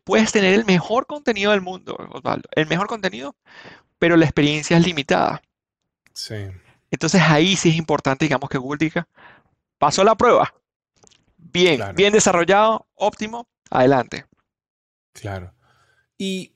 puedes 0.03 0.31
tener 0.31 0.53
el 0.53 0.65
mejor 0.65 1.07
contenido 1.07 1.51
del 1.51 1.61
mundo, 1.61 1.95
Osvaldo, 2.11 2.47
el 2.51 2.67
mejor 2.67 2.87
contenido, 2.87 3.35
pero 3.99 4.17
la 4.17 4.25
experiencia 4.25 4.77
es 4.77 4.85
limitada. 4.85 5.41
Sí. 6.13 6.35
Entonces 6.91 7.21
ahí 7.21 7.55
sí 7.55 7.69
es 7.69 7.75
importante, 7.75 8.25
digamos, 8.25 8.49
que 8.49 8.57
Google 8.57 8.77
diga, 8.79 9.07
pasó 9.77 10.03
la 10.03 10.15
prueba, 10.15 10.53
bien, 11.37 11.81
bien 11.95 12.13
desarrollado, 12.13 12.87
óptimo, 12.95 13.47
adelante. 13.69 14.25
Claro. 15.13 15.53
¿Y 16.17 16.53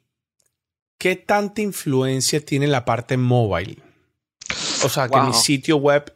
qué 0.98 1.16
tanta 1.16 1.62
influencia 1.62 2.44
tiene 2.44 2.68
la 2.68 2.86
parte 2.86 3.18
mobile? 3.18 3.82
O 4.84 4.90
sea, 4.90 5.10
que 5.10 5.20
mi 5.20 5.34
sitio 5.34 5.78
web 5.78 6.14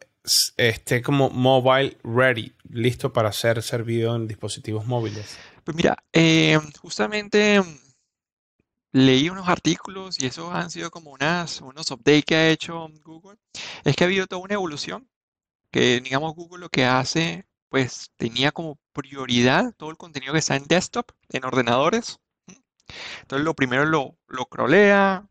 esté 0.58 1.02
como 1.02 1.30
mobile 1.30 1.98
ready, 2.04 2.54
listo 2.70 3.12
para 3.12 3.32
ser 3.32 3.62
servido 3.62 4.16
en 4.16 4.28
dispositivos 4.28 4.86
móviles. 4.86 5.38
Pues 5.64 5.76
mira, 5.76 5.98
eh, 6.14 6.60
justamente 6.82 7.60
mm, 7.62 7.78
leí 8.94 9.30
unos 9.30 9.50
artículos 9.50 10.22
y 10.22 10.28
esos 10.28 10.54
han 10.54 10.70
sido 10.72 10.90
como 10.92 11.12
unas, 11.12 11.60
unos 11.62 11.92
updates 11.92 12.26
que 12.26 12.36
ha 12.36 12.50
hecho 12.50 12.88
Google. 13.04 13.38
Es 13.84 13.96
que 13.96 14.04
ha 14.04 14.08
habido 14.08 14.28
toda 14.28 14.42
una 14.42 14.54
evolución 14.54 15.10
que, 15.72 16.02
digamos, 16.02 16.36
Google 16.36 16.62
lo 16.62 16.70
que 16.70 16.86
hace, 16.86 17.48
pues 17.70 18.12
tenía 18.18 18.52
como 18.52 18.80
prioridad 18.94 19.74
todo 19.78 19.92
el 19.92 19.98
contenido 19.98 20.34
que 20.34 20.40
está 20.40 20.56
en 20.58 20.66
desktop, 20.68 21.12
en 21.30 21.46
ordenadores. 21.46 22.20
Entonces, 23.22 23.46
lo 23.46 23.54
primero 23.56 23.86
lo, 23.86 24.18
lo 24.28 24.46
crolea, 24.46 25.28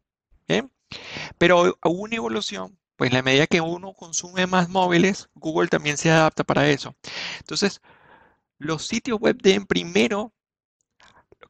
Pero 1.39 1.75
hubo 1.85 2.03
una 2.03 2.17
evolución, 2.17 2.79
pues 2.97 3.11
en 3.11 3.17
la 3.17 3.23
medida 3.23 3.47
que 3.47 3.61
uno 3.61 3.93
consume 3.95 4.47
más 4.47 4.69
móviles, 4.69 5.29
Google 5.35 5.69
también 5.69 5.97
se 5.99 6.11
adapta 6.11 6.45
para 6.45 6.69
eso. 6.69 6.95
Entonces, 7.41 7.81
los 8.63 8.87
sitios 8.87 9.19
web 9.19 9.37
deben 9.41 9.67
primero, 9.67 10.33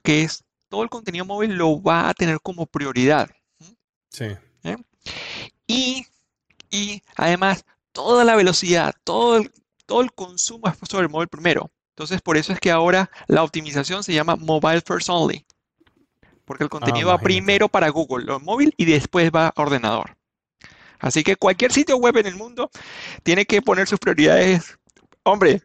que 0.03 0.23
es 0.23 0.45
todo 0.69 0.83
el 0.83 0.91
contenido 0.91 1.25
móvil, 1.25 1.55
lo 1.55 1.83
va 1.83 2.09
a 2.09 2.15
tener 2.15 2.41
como 2.41 2.67
prioridad. 2.67 3.31
Sí. 4.09 4.37
Y, 5.67 6.07
y, 6.71 7.03
además, 7.17 7.65
toda 7.93 8.25
la 8.25 8.37
velocidad, 8.37 8.95
todo 9.05 9.37
el, 9.37 9.53
todo 9.87 10.03
el 10.03 10.13
consumo 10.13 10.69
es 10.69 10.77
sobre 10.89 11.05
el 11.05 11.11
móvil 11.11 11.29
primero. 11.29 11.71
Entonces, 11.91 12.21
por 12.23 12.37
eso 12.37 12.53
es 12.53 12.61
que 12.61 12.71
ahora 12.71 13.11
la 13.27 13.43
optimización 13.43 14.03
se 14.03 14.15
llama 14.15 14.37
Mobile 14.37 14.81
First 14.81 15.09
Only. 15.11 15.45
Porque 16.45 16.65
el 16.65 16.69
ah, 16.69 16.71
contenido 16.71 17.09
va 17.09 17.19
primero 17.19 17.69
para 17.69 17.91
Google, 17.91 18.25
lo 18.25 18.41
móvil, 18.41 18.75
y 18.77 18.87
después 18.87 19.31
va 19.31 19.49
a 19.49 19.63
ordenador. 19.63 20.17
Así 20.99 21.23
que 21.23 21.37
cualquier 21.37 21.73
sitio 21.73 21.97
web 21.97 22.17
en 22.17 22.27
el 22.27 22.37
mundo 22.37 22.71
tiene 23.23 23.45
que 23.45 23.61
poner 23.61 23.89
sus 23.89 23.99
prioridades 23.99 24.79
hombre, 25.25 25.63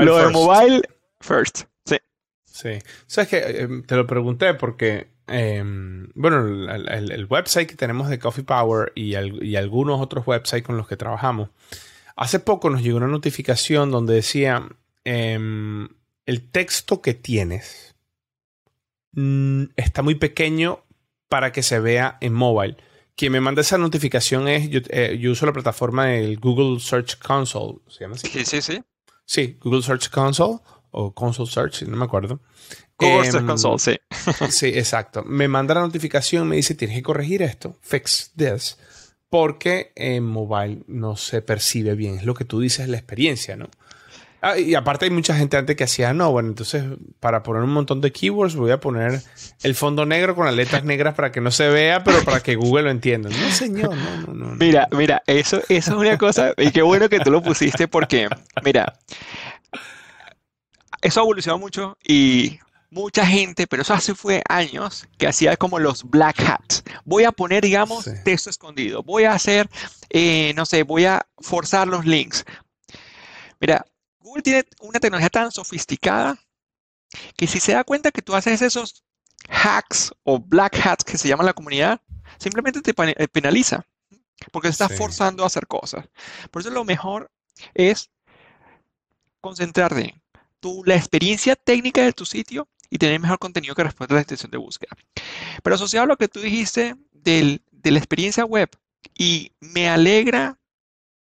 lo 0.00 0.16
de 0.18 0.28
mobile 0.30 0.82
first, 1.20 1.62
sí. 1.84 1.96
Sí. 2.44 2.78
Sabes 3.06 3.28
que 3.28 3.38
em, 3.38 3.82
te 3.84 3.96
lo 3.96 4.06
pregunté 4.06 4.54
porque, 4.54 5.08
em, 5.26 6.08
bueno, 6.14 6.72
el, 6.72 7.26
website 7.30 7.68
que 7.68 7.76
tenemos 7.76 8.08
de 8.08 8.18
Coffee 8.18 8.44
Power 8.44 8.92
y, 8.94 9.14
algunos 9.14 10.00
otros 10.00 10.26
websites 10.26 10.64
con 10.64 10.76
los 10.76 10.88
que 10.88 10.96
trabajamos, 10.96 11.50
hace 12.16 12.40
poco 12.40 12.70
nos 12.70 12.82
llegó 12.82 12.96
una 12.96 13.06
notificación 13.06 13.90
donde 13.90 14.14
decía, 14.14 14.68
em, 15.04 15.88
el 16.26 16.50
texto 16.50 17.00
que 17.00 17.14
tienes 17.14 17.94
mm, 19.12 19.64
está 19.76 20.02
muy 20.02 20.16
pequeño 20.16 20.84
para 21.28 21.52
que 21.52 21.62
se 21.62 21.80
vea 21.80 22.18
en 22.20 22.32
mobile 22.34 22.76
quien 23.18 23.32
me 23.32 23.40
manda 23.40 23.62
esa 23.62 23.78
notificación 23.78 24.46
es, 24.46 24.70
eh, 24.90 25.18
yo, 25.20 25.32
uso 25.32 25.44
la 25.44 25.52
plataforma 25.52 26.06
del 26.06 26.38
Google 26.38 26.78
Search 26.78 27.18
Console, 27.18 27.80
¿se 27.88 28.04
llama 28.04 28.14
así? 28.14 28.28
Sí, 28.28 28.44
sí, 28.44 28.62
sí. 28.62 28.80
Sí, 29.24 29.58
Google 29.60 29.82
Search 29.82 30.08
Console 30.08 30.60
o 30.92 31.12
Console 31.12 31.50
Search, 31.50 31.82
no 31.82 31.96
me 31.96 32.04
acuerdo. 32.04 32.38
Google 32.96 33.28
Search 33.28 33.42
em, 33.42 33.46
Console, 33.48 33.78
sí. 33.80 33.96
sí, 34.50 34.66
exacto. 34.66 35.24
Me 35.24 35.48
manda 35.48 35.74
la 35.74 35.80
notificación, 35.80 36.46
me 36.46 36.54
dice, 36.54 36.76
tienes 36.76 36.96
que 36.96 37.02
corregir 37.02 37.42
esto, 37.42 37.76
fix 37.80 38.30
this, 38.36 38.78
porque 39.28 39.92
en 39.96 40.24
mobile 40.24 40.84
no 40.86 41.16
se 41.16 41.42
percibe 41.42 41.96
bien. 41.96 42.18
Es 42.18 42.24
lo 42.24 42.34
que 42.34 42.44
tú 42.44 42.60
dices, 42.60 42.88
la 42.88 42.98
experiencia, 42.98 43.56
¿no? 43.56 43.68
Ah, 44.40 44.56
y 44.58 44.74
aparte 44.74 45.06
hay 45.06 45.10
mucha 45.10 45.34
gente 45.36 45.56
antes 45.56 45.74
que 45.74 45.84
hacía, 45.84 46.12
no, 46.12 46.30
bueno, 46.30 46.50
entonces 46.50 46.84
para 47.18 47.42
poner 47.42 47.62
un 47.62 47.70
montón 47.70 48.00
de 48.00 48.12
keywords 48.12 48.54
voy 48.54 48.70
a 48.70 48.78
poner 48.78 49.20
el 49.62 49.74
fondo 49.74 50.06
negro 50.06 50.36
con 50.36 50.46
las 50.46 50.54
letras 50.54 50.84
negras 50.84 51.14
para 51.14 51.32
que 51.32 51.40
no 51.40 51.50
se 51.50 51.68
vea, 51.68 52.04
pero 52.04 52.22
para 52.22 52.40
que 52.40 52.54
Google 52.54 52.84
lo 52.84 52.90
entienda. 52.90 53.30
No, 53.30 53.50
señor, 53.50 53.96
no, 53.96 54.26
no, 54.28 54.34
no. 54.34 54.54
Mira, 54.54 54.86
mira, 54.92 55.22
eso, 55.26 55.60
eso 55.68 55.90
es 55.92 55.96
una 55.96 56.16
cosa, 56.16 56.52
y 56.56 56.70
qué 56.70 56.82
bueno 56.82 57.08
que 57.08 57.18
tú 57.18 57.32
lo 57.32 57.42
pusiste 57.42 57.88
porque, 57.88 58.28
mira, 58.64 58.92
eso 61.02 61.20
ha 61.20 61.22
evolucionado 61.24 61.58
mucho 61.58 61.98
y 62.04 62.60
mucha 62.90 63.26
gente, 63.26 63.66
pero 63.66 63.82
eso 63.82 63.94
hace 63.94 64.14
fue 64.14 64.42
años, 64.48 65.06
que 65.18 65.26
hacía 65.26 65.56
como 65.56 65.78
los 65.78 66.04
black 66.04 66.40
hats. 66.40 66.84
Voy 67.04 67.24
a 67.24 67.32
poner, 67.32 67.62
digamos, 67.62 68.08
texto 68.24 68.50
escondido. 68.50 69.02
Voy 69.02 69.24
a 69.24 69.32
hacer, 69.32 69.68
eh, 70.10 70.52
no 70.56 70.64
sé, 70.64 70.84
voy 70.84 71.04
a 71.04 71.26
forzar 71.38 71.88
los 71.88 72.06
links. 72.06 72.44
Mira, 73.60 73.84
Google 74.28 74.42
tiene 74.42 74.64
una 74.80 75.00
tecnología 75.00 75.30
tan 75.30 75.50
sofisticada 75.50 76.38
que 77.36 77.46
si 77.46 77.60
se 77.60 77.72
da 77.72 77.84
cuenta 77.84 78.10
que 78.10 78.20
tú 78.20 78.34
haces 78.34 78.60
esos 78.60 79.02
hacks 79.48 80.12
o 80.24 80.38
black 80.38 80.78
hats 80.84 81.04
que 81.04 81.16
se 81.16 81.28
llaman 81.28 81.46
la 81.46 81.54
comunidad, 81.54 82.00
simplemente 82.38 82.82
te 82.82 82.90
eh, 82.90 83.28
penaliza 83.28 83.86
porque 84.52 84.68
te 84.68 84.72
está 84.72 84.88
forzando 84.88 85.42
a 85.42 85.46
hacer 85.46 85.66
cosas. 85.66 86.06
Por 86.50 86.60
eso 86.60 86.70
lo 86.70 86.84
mejor 86.84 87.30
es 87.72 88.10
concentrarte 89.40 90.10
en 90.10 90.22
tu, 90.60 90.84
la 90.84 90.94
experiencia 90.94 91.56
técnica 91.56 92.02
de 92.02 92.12
tu 92.12 92.26
sitio 92.26 92.68
y 92.90 92.98
tener 92.98 93.18
mejor 93.20 93.38
contenido 93.38 93.74
que 93.74 93.84
responde 93.84 94.14
a 94.14 94.16
la 94.16 94.20
extensión 94.20 94.50
de 94.50 94.58
búsqueda. 94.58 94.96
Pero 95.62 95.74
asociado 95.74 96.04
a 96.04 96.08
lo 96.08 96.16
que 96.16 96.28
tú 96.28 96.40
dijiste 96.40 96.96
de 97.12 97.60
la 97.82 97.98
experiencia 97.98 98.44
web, 98.44 98.68
y 99.16 99.52
me 99.60 99.88
alegra 99.88 100.58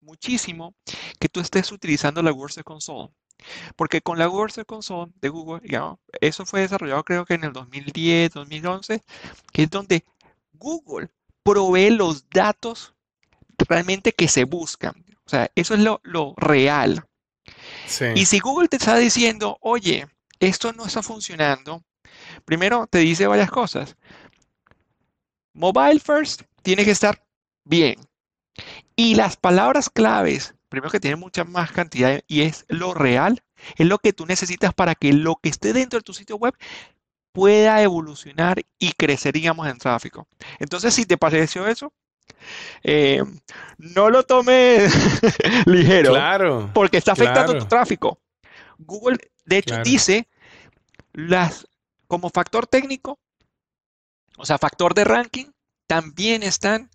muchísimo 0.01 0.75
que 1.23 1.29
tú 1.29 1.39
estés 1.39 1.71
utilizando 1.71 2.21
la 2.21 2.31
Google 2.31 2.51
Search 2.51 2.65
Console. 2.65 3.09
Porque 3.77 4.01
con 4.01 4.19
la 4.19 4.25
Google 4.25 4.51
Search 4.51 4.67
Console 4.67 5.09
de 5.21 5.29
Google, 5.29 5.61
digamos, 5.63 5.99
eso 6.19 6.45
fue 6.45 6.59
desarrollado 6.59 7.01
creo 7.05 7.23
que 7.23 7.35
en 7.35 7.45
el 7.45 7.53
2010, 7.53 8.33
2011, 8.33 9.01
que 9.53 9.63
es 9.63 9.69
donde 9.69 10.03
Google 10.51 11.09
provee 11.41 11.91
los 11.91 12.29
datos 12.29 12.93
realmente 13.69 14.11
que 14.11 14.27
se 14.27 14.43
buscan. 14.43 14.93
O 15.25 15.29
sea, 15.29 15.49
eso 15.55 15.75
es 15.75 15.79
lo, 15.79 16.01
real. 16.35 17.05
Y 18.13 18.25
si 18.25 18.39
Google 18.39 18.67
te 18.67 18.75
está 18.75 18.97
diciendo, 18.97 19.57
oye, 19.61 20.05
esto 20.41 20.73
no 20.73 20.85
está 20.85 21.01
funcionando, 21.01 21.85
primero 22.43 22.85
te 22.87 22.97
dice 22.97 23.27
varias 23.27 23.49
cosas. 23.49 23.95
Mobile 25.53 26.01
first 26.01 26.41
tiene 26.63 26.83
que 26.83 26.91
estar 26.91 27.23
bien. 27.63 27.95
Y 28.97 29.15
las 29.15 29.37
palabras 29.37 29.89
claves, 29.89 30.53
primero 30.73 30.89
que 30.89 30.99
tienen 30.99 31.19
mucha 31.19 31.43
más 31.43 31.71
cantidad 31.71 32.23
y 32.27 32.41
es 32.41 32.65
lo 32.67 32.95
real, 32.95 33.43
es 33.75 33.85
lo 33.85 33.99
que 33.99 34.11
tú 34.11 34.25
necesitas 34.25 34.73
para 34.73 34.95
que 34.95 35.13
lo 35.13 35.35
que 35.35 35.49
esté 35.49 35.71
dentro 35.71 35.99
de 35.99 36.03
tu 36.03 36.15
sitio 36.15 36.35
web 36.35 36.55
pueda 37.31 37.79
evolucionar 37.83 38.59
y 38.79 38.93
crecer, 38.93 39.35
digamos, 39.35 39.67
en 39.67 39.77
tráfico. 39.77 40.27
Entonces, 40.57 40.95
si 40.95 41.05
te 41.05 41.15
pareció 41.15 41.67
eso, 41.67 41.93
eh, 42.81 43.21
no 43.77 44.09
lo 44.09 44.23
tomes 44.23 44.91
ligero. 45.67 46.09
Claro. 46.09 46.71
Porque 46.73 46.97
está 46.97 47.11
afectando 47.11 47.55
tu 47.55 47.65
tráfico. 47.65 48.19
Google, 48.79 49.19
de 49.45 49.59
hecho, 49.59 49.77
dice 49.83 50.27
las 51.11 51.67
como 52.07 52.31
factor 52.31 52.65
técnico, 52.65 53.19
o 54.37 54.45
sea, 54.47 54.57
factor 54.57 54.95
de 54.95 55.03
ranking, 55.03 55.51
también 55.85 56.41
están 56.41 56.89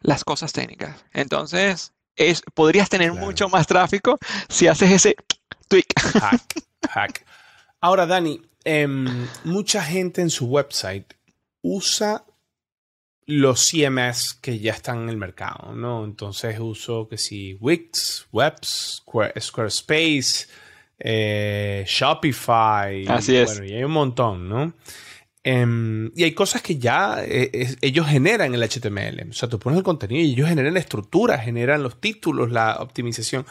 las 0.00 0.24
cosas 0.24 0.54
técnicas. 0.54 1.04
Entonces, 1.12 1.92
es, 2.20 2.42
podrías 2.54 2.88
tener 2.88 3.12
mucho 3.12 3.48
más 3.48 3.66
tráfico 3.66 4.18
si 4.48 4.66
haces 4.66 4.90
ese 4.90 5.16
tweak. 5.68 5.86
Hack, 5.96 6.42
hack. 6.90 7.26
Ahora, 7.80 8.06
Dani, 8.06 8.40
em, 8.64 9.26
mucha 9.44 9.82
gente 9.82 10.20
en 10.20 10.30
su 10.30 10.46
website 10.46 11.14
usa 11.62 12.24
los 13.26 13.70
CMS 13.70 14.34
que 14.34 14.58
ya 14.58 14.72
están 14.72 15.02
en 15.02 15.08
el 15.08 15.16
mercado, 15.16 15.72
¿no? 15.74 16.04
Entonces 16.04 16.58
uso 16.58 17.08
que 17.08 17.16
si 17.16 17.54
Wix, 17.54 18.26
Webs, 18.32 19.02
Squarespace, 19.40 20.48
eh, 20.98 21.84
Shopify. 21.86 23.06
Así 23.08 23.36
es. 23.36 23.56
Bueno, 23.56 23.66
y 23.66 23.76
hay 23.76 23.84
un 23.84 23.92
montón, 23.92 24.48
¿no? 24.48 24.74
Em, 25.42 26.12
y 26.14 26.24
hay 26.24 26.32
cosas 26.34 26.62
que 26.62 26.78
ya 26.78 27.22
eh, 27.24 27.76
ellos 27.80 28.06
generan 28.06 28.54
en 28.54 28.60
el 28.60 28.68
HTML. 28.68 29.30
O 29.30 29.32
sea, 29.32 29.48
tú 29.48 29.58
pones 29.58 29.78
el 29.78 29.84
contenido 29.84 30.20
y 30.22 30.32
ellos 30.32 30.48
generan 30.48 30.74
la 30.74 30.80
estructura, 30.80 31.38
generan 31.38 31.82
los 31.82 32.00
títulos, 32.00 32.50
la 32.50 32.76
optimización. 32.80 33.46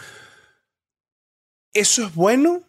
¿Eso 1.73 2.05
es 2.05 2.13
bueno 2.13 2.63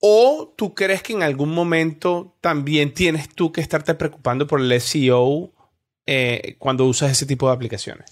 ¿O 0.00 0.54
tú 0.56 0.74
crees 0.74 1.02
que 1.02 1.12
en 1.12 1.22
algún 1.22 1.50
momento 1.50 2.34
también 2.40 2.94
tienes 2.94 3.28
tú 3.28 3.52
que 3.52 3.60
estarte 3.60 3.94
preocupando 3.94 4.46
por 4.46 4.60
el 4.60 4.80
SEO 4.80 5.52
eh, 6.06 6.56
cuando 6.58 6.86
usas 6.86 7.12
ese 7.12 7.26
tipo 7.26 7.46
de 7.46 7.54
aplicaciones? 7.54 8.10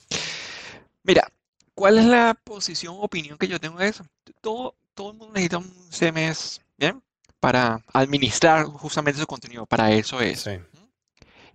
Mira, 1.03 1.33
¿cuál 1.75 1.99
es 1.99 2.05
la 2.05 2.35
posición 2.35 2.97
opinión 3.01 3.39
que 3.39 3.49
yo 3.49 3.59
tengo 3.59 3.79
de 3.79 3.89
eso? 3.89 4.05
Todo, 4.43 4.75
todo 4.95 5.13
el 5.13 5.17
mundo 5.17 5.33
necesita 5.33 5.59
un 5.59 5.73
CMS, 5.91 6.61
¿bien? 6.77 7.03
Para 7.41 7.85
administrar 7.93 8.65
justamente 8.67 9.21
su 9.21 9.27
contenido. 9.27 9.67
Para 9.67 9.93
eso 9.93 10.21
es. 10.21 10.41
Sí. 10.41 10.59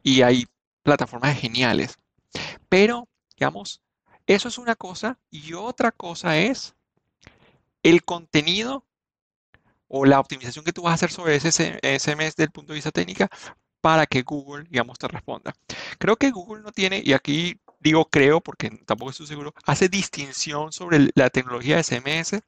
Y 0.01 0.21
hay 0.21 0.47
plataformas 0.83 1.37
geniales. 1.37 1.97
Pero, 2.69 3.07
digamos, 3.37 3.81
eso 4.25 4.47
es 4.47 4.57
una 4.57 4.75
cosa 4.75 5.19
y 5.29 5.53
otra 5.53 5.91
cosa 5.91 6.37
es 6.37 6.75
el 7.83 8.03
contenido 8.03 8.85
o 9.87 10.05
la 10.05 10.19
optimización 10.19 10.65
que 10.65 10.73
tú 10.73 10.83
vas 10.83 10.91
a 10.91 10.95
hacer 10.95 11.11
sobre 11.11 11.35
ese 11.35 11.51
SMS 11.51 12.35
desde 12.35 12.43
el 12.45 12.51
punto 12.51 12.73
de 12.73 12.77
vista 12.77 12.91
técnica 12.91 13.29
para 13.81 14.05
que 14.05 14.21
Google, 14.21 14.63
digamos, 14.69 14.97
te 14.97 15.07
responda. 15.07 15.53
Creo 15.99 16.15
que 16.15 16.31
Google 16.31 16.63
no 16.63 16.71
tiene, 16.71 17.01
y 17.03 17.13
aquí 17.13 17.59
digo 17.81 18.05
creo 18.05 18.39
porque 18.39 18.69
tampoco 18.85 19.11
estoy 19.11 19.27
seguro, 19.27 19.53
hace 19.65 19.89
distinción 19.89 20.71
sobre 20.71 21.09
la 21.15 21.29
tecnología 21.29 21.75
de 21.75 21.83
SMS, 21.83 22.41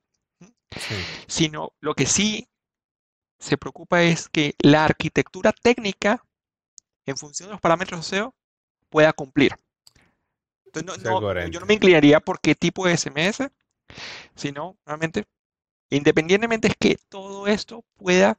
sino 1.28 1.74
lo 1.82 1.94
que 1.94 2.06
sí 2.06 2.48
se 3.40 3.58
preocupa 3.58 4.04
es 4.04 4.30
que 4.30 4.56
la 4.60 4.86
arquitectura 4.86 5.52
técnica, 5.52 6.24
en 7.06 7.18
función 7.18 7.50
de 7.50 7.54
los 7.54 7.62
parámetros 7.62 8.06
SEO, 8.06 8.34
pueda 8.90 9.14
cumplir. 9.14 9.56
Entonces, 10.74 11.04
yo 11.52 11.60
no 11.60 11.66
me 11.66 11.74
inclinaría 11.74 12.20
por 12.20 12.40
qué 12.42 12.56
tipo 12.56 12.86
de 12.86 12.98
SMS, 12.98 13.50
sino, 14.36 14.78
realmente, 14.86 15.26
independientemente 15.90 16.68
es 16.68 16.76
que 16.78 16.98
todo 17.10 17.48
esto 17.48 17.86
pueda 17.96 18.38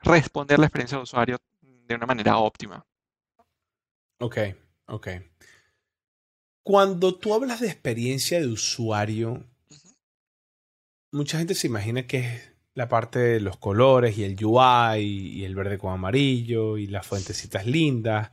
responder 0.00 0.58
la 0.58 0.66
experiencia 0.66 0.96
de 0.96 1.02
usuario 1.02 1.38
de 1.60 1.94
una 1.94 2.06
manera 2.06 2.38
óptima. 2.38 2.86
Ok, 4.18 4.38
ok. 4.86 5.08
Cuando 6.62 7.18
tú 7.18 7.34
hablas 7.34 7.60
de 7.60 7.68
experiencia 7.68 8.40
de 8.40 8.46
usuario, 8.46 9.44
mucha 11.10 11.38
gente 11.38 11.54
se 11.54 11.66
imagina 11.66 12.06
que 12.06 12.18
es 12.18 12.49
la 12.80 12.88
parte 12.88 13.18
de 13.18 13.40
los 13.40 13.58
colores 13.58 14.16
y 14.16 14.24
el 14.24 14.42
UI 14.42 15.00
y 15.02 15.44
el 15.44 15.54
verde 15.54 15.76
con 15.76 15.92
amarillo 15.92 16.78
y 16.78 16.86
las 16.86 17.06
fuentecitas 17.06 17.66
lindas. 17.66 18.30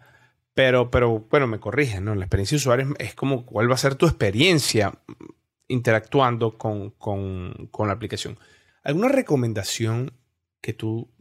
Pero, 0.53 0.89
pero 0.89 1.27
bueno, 1.29 1.47
me 1.47 1.59
corrigen, 1.59 2.05
¿no? 2.05 2.15
La 2.15 2.23
experiencia 2.23 2.55
de 2.55 2.59
usuario 2.59 2.95
es, 2.97 3.13
como 3.13 3.45
cuál 3.45 3.69
va 3.69 3.75
a 3.75 3.77
ser 3.77 3.95
tu 3.95 4.05
experiencia 4.05 4.93
interactuando 5.67 6.57
con, 6.57 6.91
con 6.91 7.87
la 7.87 7.91
aplicación. 7.91 8.39
¿Alguna 8.83 9.09
recomendación 9.09 10.13
que 10.61 10.71
tú 10.71 11.11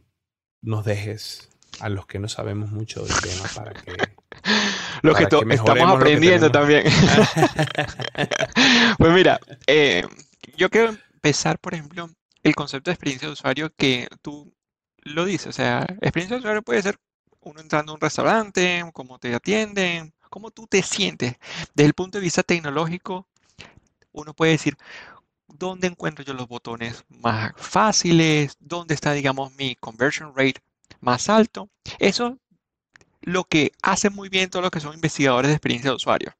nos 0.61 0.85
dejes 0.85 1.49
a 1.81 1.89
los 1.89 2.07
que 2.07 2.19
no 2.19 2.29
sabemos 2.29 2.71
mucho 2.71 3.03
del 3.03 3.19
tema 3.19 3.43
para 3.53 3.73
que 3.73 3.91
lo 5.01 5.13
que, 5.13 5.23
estamos 5.23 5.95
aprendiendo 5.97 6.49
también. 6.49 6.85
pues 8.97 9.13
mira, 9.13 9.37
eh, 9.67 10.07
yo 10.55 10.69
quiero 10.69 10.95
empezar, 11.13 11.59
por 11.59 11.73
ejemplo, 11.73 12.09
el 12.47 12.55
concepto 12.55 12.89
de 12.89 12.93
experiencia 12.93 13.27
de 13.27 13.33
usuario 13.33 13.73
que 13.75 14.07
tú 14.21 14.53
lo 14.97 15.25
dices. 15.25 15.47
O 15.47 15.51
sea, 15.51 15.85
experiencia 16.01 16.35
de 16.35 16.39
usuario 16.39 16.61
puede 16.63 16.81
ser 16.81 16.99
uno 17.41 17.61
entrando 17.61 17.91
a 17.91 17.95
un 17.95 18.01
restaurante, 18.01 18.83
cómo 18.93 19.19
te 19.19 19.33
atienden, 19.33 20.13
cómo 20.29 20.51
tú 20.51 20.67
te 20.67 20.81
sientes. 20.81 21.35
Desde 21.73 21.87
el 21.87 21.93
punto 21.93 22.17
de 22.17 22.23
vista 22.23 22.43
tecnológico, 22.43 23.27
uno 24.11 24.33
puede 24.33 24.53
decir, 24.53 24.77
¿dónde 25.47 25.87
encuentro 25.87 26.23
yo 26.25 26.33
los 26.33 26.47
botones 26.47 27.03
más 27.09 27.53
fáciles? 27.57 28.57
¿Dónde 28.59 28.95
está, 28.95 29.13
digamos, 29.13 29.53
mi 29.55 29.75
conversion 29.75 30.33
rate 30.35 30.61
más 30.99 31.29
alto? 31.29 31.69
Eso 31.99 32.37
lo 33.21 33.43
que 33.43 33.73
hace 33.81 34.09
muy 34.09 34.29
bien 34.29 34.49
todos 34.49 34.63
los 34.63 34.71
que 34.71 34.79
son 34.79 34.93
investigadores 34.93 35.49
de 35.49 35.55
experiencia 35.55 35.91
de 35.91 35.95
usuario. 35.95 36.33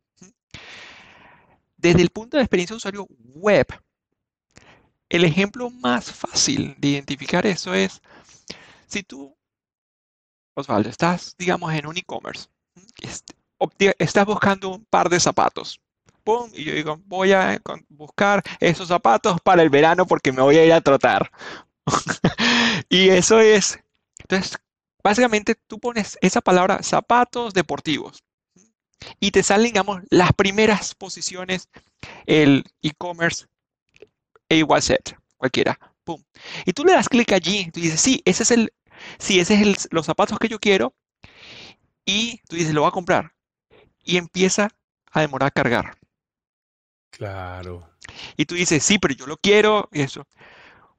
Desde 1.78 2.02
el 2.02 2.10
punto 2.10 2.38
de 2.38 2.44
experiencia 2.44 2.74
de 2.74 2.78
usuario 2.78 3.08
web, 3.36 3.68
el 5.10 5.24
ejemplo 5.24 5.70
más 5.70 6.12
fácil 6.12 6.76
de 6.78 6.90
identificar 6.90 7.46
eso 7.46 7.74
es 7.74 8.02
si 8.88 9.04
tú, 9.04 9.36
Osvaldo, 10.56 10.90
estás, 10.90 11.36
digamos, 11.38 11.74
en 11.74 11.88
un 11.88 11.98
e-commerce, 11.98 12.48
estás 14.00 14.26
buscando 14.26 14.70
un 14.70 14.86
par 14.86 15.10
de 15.10 15.20
zapatos. 15.20 15.80
¡Pum! 16.24 16.50
Y 16.54 16.64
yo 16.66 16.74
digo, 16.74 17.00
voy 17.06 17.32
a 17.32 17.62
buscar 17.90 18.44
esos 18.60 18.88
zapatos 18.88 19.40
para 19.42 19.62
el 19.62 19.70
verano 19.70 20.06
porque 20.06 20.32
me 20.32 20.42
voy 20.42 20.58
a 20.58 20.66
ir 20.66 20.74
a 20.74 20.82
trotar. 20.82 21.32
y 22.90 23.10
eso 23.10 23.40
es, 23.40 23.80
entonces, 24.20 24.58
Básicamente 25.08 25.56
tú 25.56 25.80
pones 25.80 26.18
esa 26.20 26.42
palabra 26.42 26.84
zapatos 26.84 27.54
deportivos 27.54 28.26
y 29.22 29.32
te 29.32 29.42
salen, 29.42 29.68
digamos, 29.68 30.02
las 30.10 30.34
primeras 30.34 30.96
posiciones, 30.96 31.70
el 32.26 32.66
e-commerce 32.82 33.46
e 34.50 34.58
igual 34.58 34.82
set, 34.82 35.18
cualquiera. 35.38 35.80
Pum. 36.04 36.24
Y 36.66 36.74
tú 36.74 36.86
le 36.86 36.94
das 36.94 37.10
clic 37.10 37.32
allí, 37.34 37.70
tú 37.72 37.80
dices, 37.80 38.00
sí, 38.00 38.22
ese 38.26 38.44
es 38.44 38.52
el, 38.52 38.74
sí, 39.20 39.40
ese 39.40 39.56
es 39.56 39.62
el, 39.62 39.78
los 39.92 40.06
zapatos 40.06 40.40
que 40.40 40.48
yo 40.48 40.60
quiero. 40.60 40.94
Y 42.06 42.40
tú 42.48 42.56
dices, 42.56 42.74
lo 42.74 42.82
voy 42.82 42.88
a 42.88 42.94
comprar. 42.94 43.34
Y 44.04 44.18
empieza 44.18 44.70
a 45.12 45.22
demorar 45.22 45.48
a 45.48 45.52
cargar. 45.52 45.98
Claro. 47.10 47.90
Y 48.38 48.46
tú 48.46 48.56
dices, 48.56 48.84
sí, 48.84 48.98
pero 49.00 49.14
yo 49.14 49.26
lo 49.26 49.38
quiero. 49.38 49.90
Y 49.92 50.02
eso. 50.02 50.26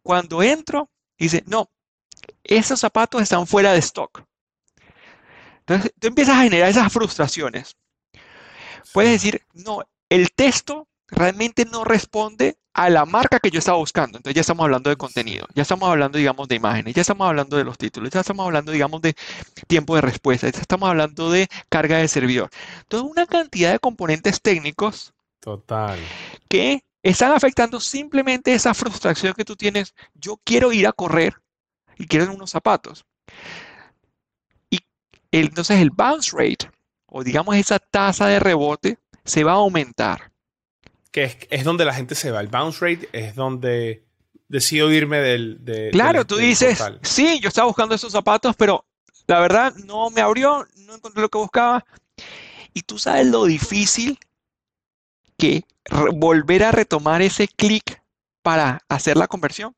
Cuando 0.02 0.42
entro, 0.42 0.90
dice, 1.16 1.42
no, 1.46 1.70
esos 2.44 2.80
zapatos 2.80 3.22
están 3.22 3.46
fuera 3.46 3.72
de 3.72 3.78
stock. 3.78 4.22
Entonces, 5.60 5.92
tú 5.98 6.08
empiezas 6.08 6.36
a 6.36 6.42
generar 6.42 6.68
esas 6.68 6.92
frustraciones. 6.92 7.76
Puedes 8.92 9.12
decir, 9.12 9.42
no, 9.52 9.82
el 10.08 10.32
texto 10.32 10.88
realmente 11.08 11.64
no 11.64 11.84
responde 11.84 12.56
a 12.74 12.90
la 12.90 13.04
marca 13.04 13.40
que 13.40 13.50
yo 13.50 13.58
estaba 13.58 13.78
buscando. 13.78 14.18
Entonces 14.18 14.34
ya 14.34 14.40
estamos 14.42 14.64
hablando 14.64 14.90
de 14.90 14.96
contenido, 14.96 15.46
ya 15.54 15.62
estamos 15.62 15.88
hablando, 15.88 16.18
digamos, 16.18 16.48
de 16.48 16.54
imágenes, 16.54 16.94
ya 16.94 17.00
estamos 17.00 17.26
hablando 17.26 17.56
de 17.56 17.64
los 17.64 17.76
títulos, 17.76 18.10
ya 18.10 18.20
estamos 18.20 18.46
hablando, 18.46 18.72
digamos, 18.72 19.02
de 19.02 19.14
tiempo 19.66 19.94
de 19.94 20.02
respuesta, 20.02 20.48
ya 20.48 20.60
estamos 20.60 20.88
hablando 20.88 21.30
de 21.30 21.48
carga 21.68 21.98
de 21.98 22.08
servidor. 22.08 22.50
Toda 22.88 23.02
una 23.02 23.26
cantidad 23.26 23.72
de 23.72 23.78
componentes 23.78 24.40
técnicos. 24.40 25.12
Total. 25.40 25.98
Que 26.48 26.84
están 27.02 27.32
afectando 27.32 27.80
simplemente 27.80 28.52
esa 28.52 28.74
frustración 28.74 29.34
que 29.34 29.44
tú 29.44 29.56
tienes. 29.56 29.94
Yo 30.14 30.38
quiero 30.44 30.72
ir 30.72 30.86
a 30.86 30.92
correr, 30.92 31.34
y 31.98 32.06
quieren 32.06 32.30
unos 32.30 32.50
zapatos. 32.50 33.04
Y 34.70 34.80
entonces 35.32 35.80
el 35.80 35.90
bounce 35.90 36.30
rate, 36.32 36.70
o 37.06 37.22
digamos 37.22 37.56
esa 37.56 37.78
tasa 37.78 38.26
de 38.28 38.40
rebote, 38.40 38.98
se 39.24 39.44
va 39.44 39.52
a 39.52 39.56
aumentar. 39.56 40.32
Que 41.10 41.46
es, 41.50 41.64
donde 41.64 41.84
la 41.84 41.94
gente 41.94 42.14
se 42.14 42.30
va. 42.30 42.40
El 42.40 42.48
bounce 42.48 42.78
rate 42.80 43.08
es 43.12 43.34
donde 43.34 44.04
decido 44.48 44.92
irme 44.92 45.18
del... 45.18 45.64
De, 45.64 45.90
claro, 45.90 46.26
tú 46.26 46.36
dices, 46.36 46.82
sí, 47.02 47.40
yo 47.40 47.48
estaba 47.48 47.66
buscando 47.66 47.94
esos 47.94 48.12
zapatos, 48.12 48.54
pero 48.56 48.84
la 49.26 49.40
verdad 49.40 49.74
no 49.76 50.10
me 50.10 50.20
abrió, 50.20 50.66
no 50.76 50.94
encontré 50.94 51.22
lo 51.22 51.28
que 51.28 51.38
buscaba. 51.38 51.84
Y 52.74 52.82
tú 52.82 52.98
sabes 52.98 53.26
lo 53.26 53.44
difícil 53.44 54.18
que 55.36 55.64
volver 56.12 56.64
a 56.64 56.72
retomar 56.72 57.22
ese 57.22 57.48
clic 57.48 58.02
para 58.42 58.82
hacer 58.88 59.16
la 59.16 59.28
conversión. 59.28 59.74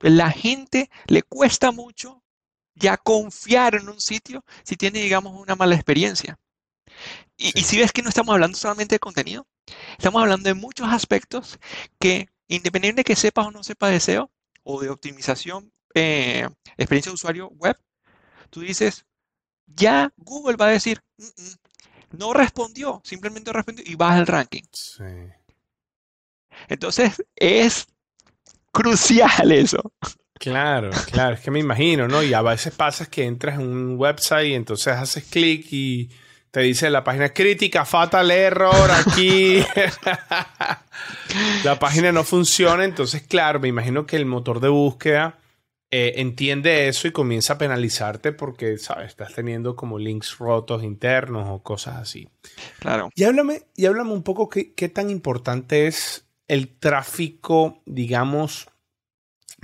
La 0.00 0.30
gente 0.30 0.90
le 1.06 1.22
cuesta 1.22 1.70
mucho 1.72 2.22
ya 2.74 2.96
confiar 2.96 3.74
en 3.74 3.88
un 3.88 4.00
sitio 4.00 4.44
si 4.62 4.76
tiene, 4.76 5.00
digamos, 5.00 5.34
una 5.34 5.56
mala 5.56 5.74
experiencia. 5.74 6.38
Y, 7.36 7.52
si 7.62 7.78
ves 7.78 7.92
que 7.92 8.02
no 8.02 8.08
estamos 8.08 8.32
hablando 8.32 8.58
solamente 8.58 8.96
de 8.96 9.00
contenido, 9.00 9.46
estamos 9.96 10.22
hablando 10.22 10.48
de 10.48 10.54
muchos 10.54 10.88
aspectos 10.88 11.58
que, 11.98 12.28
independientemente 12.48 13.00
de 13.00 13.14
que 13.14 13.16
sepas 13.16 13.46
o 13.46 13.50
no 13.50 13.62
sepas 13.62 13.90
de 13.90 14.00
SEO 14.00 14.30
o 14.62 14.80
de 14.80 14.90
optimización, 14.90 15.72
eh, 15.94 16.48
experiencia 16.76 17.10
de 17.10 17.14
usuario 17.14 17.48
web, 17.50 17.76
tú 18.50 18.60
dices, 18.60 19.04
ya 19.66 20.12
Google 20.16 20.56
va 20.56 20.66
a 20.66 20.70
decir, 20.70 21.00
mm, 21.16 21.24
mm, 21.24 22.18
no 22.18 22.32
respondió, 22.32 23.00
simplemente 23.04 23.52
respondió 23.52 23.84
y 23.86 23.94
baja 23.94 24.18
el 24.18 24.26
ranking. 24.26 24.62
Entonces, 26.68 27.22
es 27.36 27.86
crucial 28.72 29.52
eso. 29.52 29.92
Claro, 30.34 30.90
claro, 31.10 31.34
es 31.34 31.40
que 31.40 31.50
me 31.50 31.58
imagino, 31.58 32.06
¿no? 32.06 32.22
Y 32.22 32.32
a 32.32 32.42
veces 32.42 32.74
pasa 32.74 33.06
que 33.06 33.24
entras 33.24 33.58
en 33.58 33.66
un 33.66 33.98
website 33.98 34.48
y 34.48 34.54
entonces 34.54 34.94
haces 34.94 35.24
clic 35.24 35.66
y 35.72 36.10
te 36.50 36.60
dice 36.60 36.90
la 36.90 37.04
página 37.04 37.30
crítica, 37.30 37.84
fatal 37.84 38.30
error 38.30 38.90
aquí. 38.90 39.62
la 41.64 41.78
página 41.78 42.12
no 42.12 42.24
funciona, 42.24 42.84
entonces 42.84 43.22
claro, 43.22 43.60
me 43.60 43.68
imagino 43.68 44.06
que 44.06 44.16
el 44.16 44.26
motor 44.26 44.60
de 44.60 44.68
búsqueda 44.68 45.38
eh, 45.90 46.14
entiende 46.16 46.88
eso 46.88 47.08
y 47.08 47.12
comienza 47.12 47.54
a 47.54 47.58
penalizarte 47.58 48.32
porque, 48.32 48.76
¿sabes? 48.76 49.08
Estás 49.08 49.34
teniendo 49.34 49.74
como 49.74 49.98
links 49.98 50.36
rotos 50.38 50.82
internos 50.84 51.48
o 51.48 51.62
cosas 51.62 51.96
así. 51.96 52.28
Claro. 52.78 53.10
Y 53.14 53.24
háblame, 53.24 53.62
y 53.74 53.86
háblame 53.86 54.12
un 54.12 54.22
poco 54.22 54.48
qué, 54.48 54.74
qué 54.74 54.88
tan 54.88 55.08
importante 55.08 55.86
es 55.86 56.26
el 56.46 56.68
tráfico, 56.68 57.82
digamos, 57.86 58.68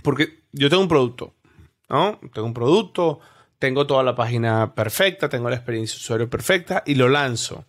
porque 0.03 0.45
yo 0.53 0.71
tengo 0.71 0.83
un 0.83 0.89
producto, 0.89 1.35
¿no? 1.89 2.19
Tengo 2.33 2.47
un 2.47 2.55
producto, 2.55 3.21
tengo 3.59 3.87
toda 3.87 4.03
la 4.03 4.15
página 4.15 4.75
perfecta, 4.75 5.29
tengo 5.29 5.49
la 5.49 5.57
experiencia 5.57 5.97
de 5.97 6.01
usuario 6.01 6.31
perfecta 6.31 6.83
y 6.87 6.95
lo 6.95 7.09
lanzo. 7.09 7.65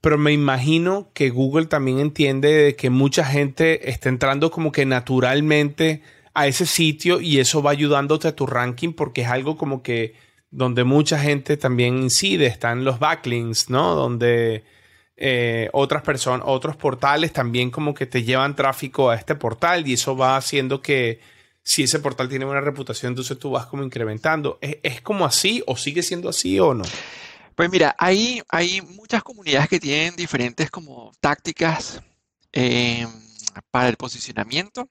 Pero 0.00 0.18
me 0.18 0.32
imagino 0.32 1.10
que 1.14 1.30
Google 1.30 1.66
también 1.66 2.00
entiende 2.00 2.74
que 2.76 2.90
mucha 2.90 3.24
gente 3.24 3.90
está 3.90 4.08
entrando 4.08 4.50
como 4.50 4.72
que 4.72 4.84
naturalmente 4.84 6.02
a 6.34 6.46
ese 6.46 6.66
sitio 6.66 7.20
y 7.20 7.38
eso 7.38 7.62
va 7.62 7.70
ayudándote 7.70 8.28
a 8.28 8.36
tu 8.36 8.46
ranking 8.46 8.92
porque 8.92 9.22
es 9.22 9.28
algo 9.28 9.56
como 9.56 9.82
que 9.82 10.14
donde 10.50 10.84
mucha 10.84 11.18
gente 11.18 11.56
también 11.56 11.98
incide, 11.98 12.46
están 12.46 12.84
los 12.84 12.98
backlinks, 12.98 13.70
¿no? 13.70 13.94
Donde 13.94 14.64
eh, 15.16 15.70
otras 15.72 16.02
personas, 16.02 16.46
otros 16.46 16.76
portales 16.76 17.32
también 17.32 17.70
como 17.70 17.94
que 17.94 18.06
te 18.06 18.22
llevan 18.22 18.56
tráfico 18.56 19.10
a 19.10 19.14
este 19.14 19.34
portal 19.34 19.86
y 19.86 19.94
eso 19.94 20.16
va 20.16 20.36
haciendo 20.36 20.82
que 20.82 21.20
si 21.64 21.84
ese 21.84 22.00
portal 22.00 22.28
tiene 22.28 22.44
buena 22.44 22.60
reputación, 22.60 23.12
entonces 23.12 23.38
tú 23.38 23.50
vas 23.50 23.66
como 23.66 23.84
incrementando. 23.84 24.58
¿Es, 24.60 25.00
como 25.00 25.24
así 25.24 25.62
o 25.66 25.76
sigue 25.76 26.02
siendo 26.02 26.28
así 26.28 26.58
o 26.58 26.74
no? 26.74 26.84
Pues 27.54 27.70
mira, 27.70 27.94
hay, 27.98 28.42
hay 28.48 28.80
muchas 28.80 29.22
comunidades 29.22 29.68
que 29.68 29.78
tienen 29.78 30.16
diferentes 30.16 30.70
como 30.70 31.12
tácticas 31.20 32.02
eh, 32.52 33.06
para 33.70 33.88
el 33.88 33.96
posicionamiento. 33.96 34.88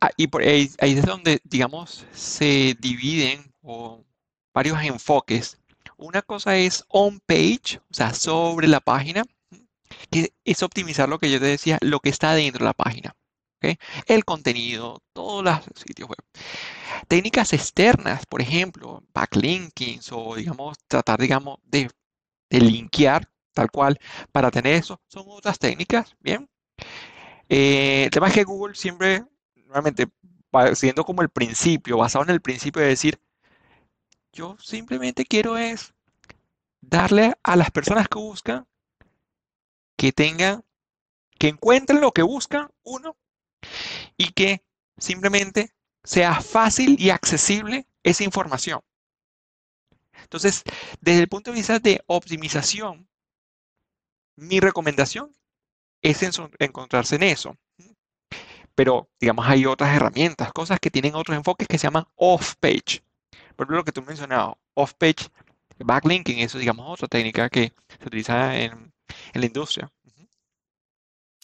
Ah, 0.00 0.10
y 0.16 0.26
por 0.26 0.42
ahí, 0.42 0.70
ahí, 0.80 0.92
es 0.92 1.06
donde, 1.06 1.40
digamos, 1.44 2.04
se 2.12 2.76
dividen 2.78 3.52
o 3.62 4.04
varios 4.52 4.82
enfoques. 4.82 5.58
Una 5.96 6.20
cosa 6.20 6.56
es 6.58 6.84
on-page, 6.88 7.80
o 7.90 7.94
sea, 7.94 8.12
sobre 8.12 8.68
la 8.68 8.80
página, 8.80 9.24
que 10.10 10.32
es 10.44 10.62
optimizar 10.62 11.08
lo 11.08 11.18
que 11.18 11.30
yo 11.30 11.40
te 11.40 11.46
decía, 11.46 11.78
lo 11.80 12.00
que 12.00 12.10
está 12.10 12.34
dentro 12.34 12.58
de 12.60 12.66
la 12.66 12.74
página. 12.74 13.14
El 14.06 14.24
contenido, 14.24 15.02
todos 15.12 15.44
los 15.44 15.60
sitios 15.76 16.08
web. 16.08 16.18
Técnicas 17.08 17.52
externas, 17.52 18.26
por 18.26 18.40
ejemplo, 18.42 19.02
backlinkings 19.14 20.10
o, 20.12 20.34
digamos, 20.36 20.78
tratar, 20.88 21.20
digamos, 21.20 21.58
de, 21.64 21.90
de 22.50 22.60
linkear 22.60 23.28
tal 23.52 23.70
cual 23.70 23.98
para 24.32 24.50
tener 24.50 24.74
eso, 24.74 25.00
son 25.06 25.24
otras 25.28 25.58
técnicas, 25.58 26.16
¿bien? 26.20 26.48
Eh, 27.48 28.04
el 28.04 28.10
tema 28.10 28.28
es 28.28 28.34
que 28.34 28.44
Google 28.44 28.74
siempre, 28.74 29.24
nuevamente, 29.66 30.08
siendo 30.74 31.04
como 31.04 31.22
el 31.22 31.30
principio, 31.30 31.98
basado 31.98 32.24
en 32.24 32.30
el 32.30 32.40
principio 32.40 32.82
de 32.82 32.88
decir, 32.88 33.20
yo 34.32 34.56
simplemente 34.60 35.24
quiero 35.24 35.56
es 35.56 35.94
darle 36.80 37.34
a 37.42 37.56
las 37.56 37.70
personas 37.70 38.08
que 38.08 38.18
buscan 38.18 38.66
que 39.96 40.12
tengan, 40.12 40.64
que 41.38 41.48
encuentren 41.48 42.00
lo 42.00 42.12
que 42.12 42.22
buscan, 42.22 42.68
uno, 42.82 43.16
y 44.16 44.32
que 44.32 44.62
simplemente 44.98 45.70
sea 46.02 46.40
fácil 46.40 46.96
y 46.98 47.10
accesible 47.10 47.86
esa 48.02 48.24
información. 48.24 48.80
Entonces, 50.22 50.62
desde 51.00 51.20
el 51.22 51.28
punto 51.28 51.50
de 51.50 51.56
vista 51.56 51.78
de 51.78 52.02
optimización, 52.06 53.08
mi 54.36 54.60
recomendación 54.60 55.32
es 56.02 56.22
encontrarse 56.58 57.16
en 57.16 57.22
eso. 57.24 57.56
Pero, 58.74 59.08
digamos, 59.20 59.46
hay 59.46 59.66
otras 59.66 59.94
herramientas, 59.94 60.52
cosas 60.52 60.80
que 60.80 60.90
tienen 60.90 61.14
otros 61.14 61.36
enfoques 61.36 61.68
que 61.68 61.78
se 61.78 61.86
llaman 61.86 62.06
off-page. 62.16 63.02
Por 63.56 63.64
ejemplo, 63.64 63.76
lo 63.76 63.84
que 63.84 63.92
tú 63.92 64.02
mencionabas, 64.02 64.56
off-page 64.74 65.28
backlinking, 65.78 66.40
eso, 66.40 66.58
digamos, 66.58 66.90
otra 66.90 67.08
técnica 67.08 67.48
que 67.48 67.72
se 67.98 68.06
utiliza 68.06 68.56
en, 68.56 68.92
en 69.32 69.40
la 69.40 69.46
industria. 69.46 69.90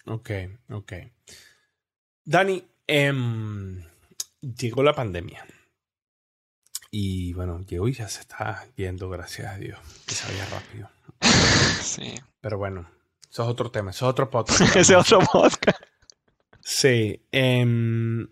Ok, 0.06 0.30
ok. 0.70 0.92
Dani, 2.24 2.64
em, 2.86 3.82
llegó 4.40 4.82
la 4.82 4.94
pandemia. 4.94 5.44
Y 6.90 7.32
bueno, 7.34 7.64
llegó 7.66 7.88
y 7.88 7.94
ya 7.94 8.08
se 8.08 8.20
está 8.20 8.66
viendo, 8.76 9.08
gracias 9.08 9.54
a 9.54 9.58
Dios, 9.58 9.78
que 10.06 10.14
se 10.14 10.26
vaya 10.28 10.46
rápido. 10.46 10.90
Sí. 11.80 12.14
Pero 12.42 12.58
bueno, 12.58 12.90
eso 13.30 13.42
es 13.42 13.48
otro 13.48 13.70
tema, 13.70 13.90
eso 13.90 14.06
es 14.06 14.10
otro 14.10 14.28
podcast. 14.28 14.60
Ese 14.76 14.80
es 14.80 14.90
otro 14.90 15.20
podcast. 15.20 15.80
Sí. 16.60 17.22
Em, 17.32 18.28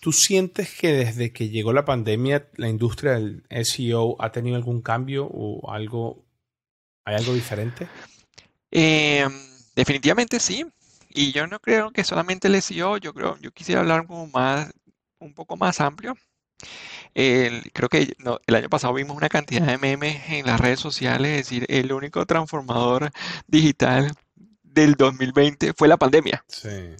¿Tú 0.00 0.12
sientes 0.12 0.76
que 0.78 0.92
desde 0.92 1.32
que 1.32 1.48
llegó 1.48 1.72
la 1.72 1.84
pandemia 1.84 2.48
la 2.56 2.68
industria 2.68 3.12
del 3.12 3.44
SEO 3.64 4.16
ha 4.18 4.32
tenido 4.32 4.56
algún 4.56 4.82
cambio 4.82 5.26
o 5.26 5.70
algo, 5.72 6.24
hay 7.04 7.16
algo 7.16 7.34
diferente? 7.34 7.88
Em, 8.70 9.32
definitivamente 9.74 10.40
sí. 10.40 10.66
Y 11.12 11.32
yo 11.32 11.46
no 11.46 11.60
creo 11.60 11.90
que 11.90 12.04
solamente 12.04 12.48
el 12.48 12.54
SEO, 12.56 12.96
yo 12.98 13.12
creo, 13.12 13.36
yo 13.38 13.52
quisiera 13.52 13.80
hablar 13.80 14.06
como 14.06 14.28
más, 14.28 14.72
un 15.18 15.34
poco 15.34 15.56
más 15.56 15.80
amplio. 15.80 16.14
creo 17.14 17.88
que 17.88 18.14
el 18.46 18.54
año 18.54 18.68
pasado 18.68 18.94
vimos 18.94 19.16
una 19.16 19.28
cantidad 19.28 19.66
de 19.66 19.78
memes 19.78 20.22
en 20.28 20.46
las 20.46 20.60
redes 20.60 20.80
sociales, 20.80 21.30
es 21.30 21.36
decir, 21.38 21.66
el 21.68 21.92
único 21.92 22.24
transformador 22.26 23.10
digital 23.46 24.12
del 24.62 24.94
2020 24.94 25.72
fue 25.74 25.88
la 25.88 25.96
pandemia. 25.96 26.44
Sí, 26.48 26.94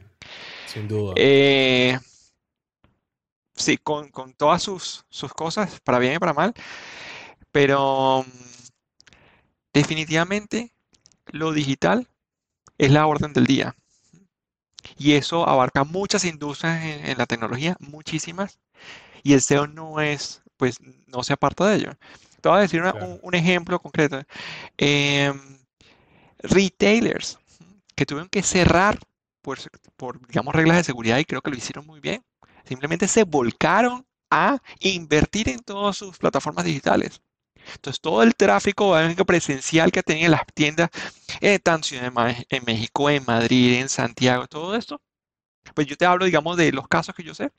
sin 0.66 0.88
duda. 0.88 1.14
Eh, 1.16 1.98
sí, 3.54 3.78
con, 3.78 4.10
todas 4.36 4.62
sus, 4.62 5.04
sus, 5.08 5.32
cosas, 5.32 5.80
para 5.80 6.00
bien 6.00 6.14
y 6.14 6.18
para 6.18 6.34
mal, 6.34 6.52
pero 7.52 8.24
mm, 8.26 8.30
definitivamente 9.72 10.72
lo 11.26 11.52
digital 11.52 12.08
es 12.78 12.90
la 12.90 13.06
orden 13.06 13.32
del 13.32 13.46
día. 13.46 13.76
Y 15.00 15.14
eso 15.14 15.48
abarca 15.48 15.82
muchas 15.84 16.26
industrias 16.26 16.84
en, 16.84 17.16
la 17.16 17.24
tecnología, 17.24 17.74
muchísimas. 17.80 18.60
Y 19.22 19.32
el 19.32 19.40
SEO 19.40 19.66
no 19.66 19.98
es, 19.98 20.42
pues, 20.58 20.76
no 21.06 21.22
se 21.22 21.32
aparta 21.32 21.66
de 21.68 21.76
ello. 21.76 21.92
Te 22.42 22.50
voy 22.50 22.58
a 22.58 22.60
decir 22.60 22.82
un, 23.22 23.34
ejemplo 23.34 23.80
concreto. 23.80 24.22
Em, 24.76 25.40
retailers 26.42 27.38
que 27.96 28.04
tuvieron 28.04 28.28
que 28.28 28.42
cerrar 28.42 28.98
por, 29.40 29.58
por, 29.96 30.20
digamos, 30.26 30.54
reglas 30.54 30.76
de 30.76 30.84
seguridad 30.84 31.16
y 31.16 31.24
creo 31.24 31.40
que 31.40 31.50
lo 31.50 31.56
hicieron 31.56 31.86
muy 31.86 32.00
bien. 32.00 32.22
Simplemente 32.64 33.08
se 33.08 33.24
volcaron 33.24 34.04
a 34.30 34.58
invertir 34.80 35.48
en 35.48 35.60
todas 35.60 35.96
sus 35.96 36.18
plataformas 36.18 36.66
digitales. 36.66 37.22
Entonces, 37.74 38.00
todo 38.00 38.22
el 38.22 38.34
tráfico 38.34 38.94
presencial 39.26 39.92
que 39.92 40.02
tenían 40.02 40.32
las 40.32 40.42
tiendas, 40.54 40.90
eh, 41.40 41.58
tanto 41.58 41.88
en 41.92 42.64
México, 42.64 43.10
en 43.10 43.24
Madrid, 43.26 43.74
en 43.80 43.88
Santiago, 43.88 44.46
todo 44.46 44.76
esto, 44.76 45.00
pues 45.74 45.86
yo 45.86 45.96
te 45.96 46.06
hablo, 46.06 46.24
digamos, 46.24 46.56
de 46.56 46.72
los 46.72 46.88
casos 46.88 47.14
que 47.14 47.22
yo 47.22 47.34
sé, 47.34 47.50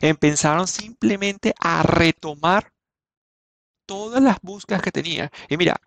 empezaron 0.00 0.66
simplemente 0.68 1.54
a 1.60 1.82
retomar 1.82 2.72
todas 3.86 4.22
las 4.22 4.38
búsquedas 4.42 4.82
que 4.82 4.92
tenía. 4.92 5.30
Y 5.48 5.56
mira, 5.56 5.80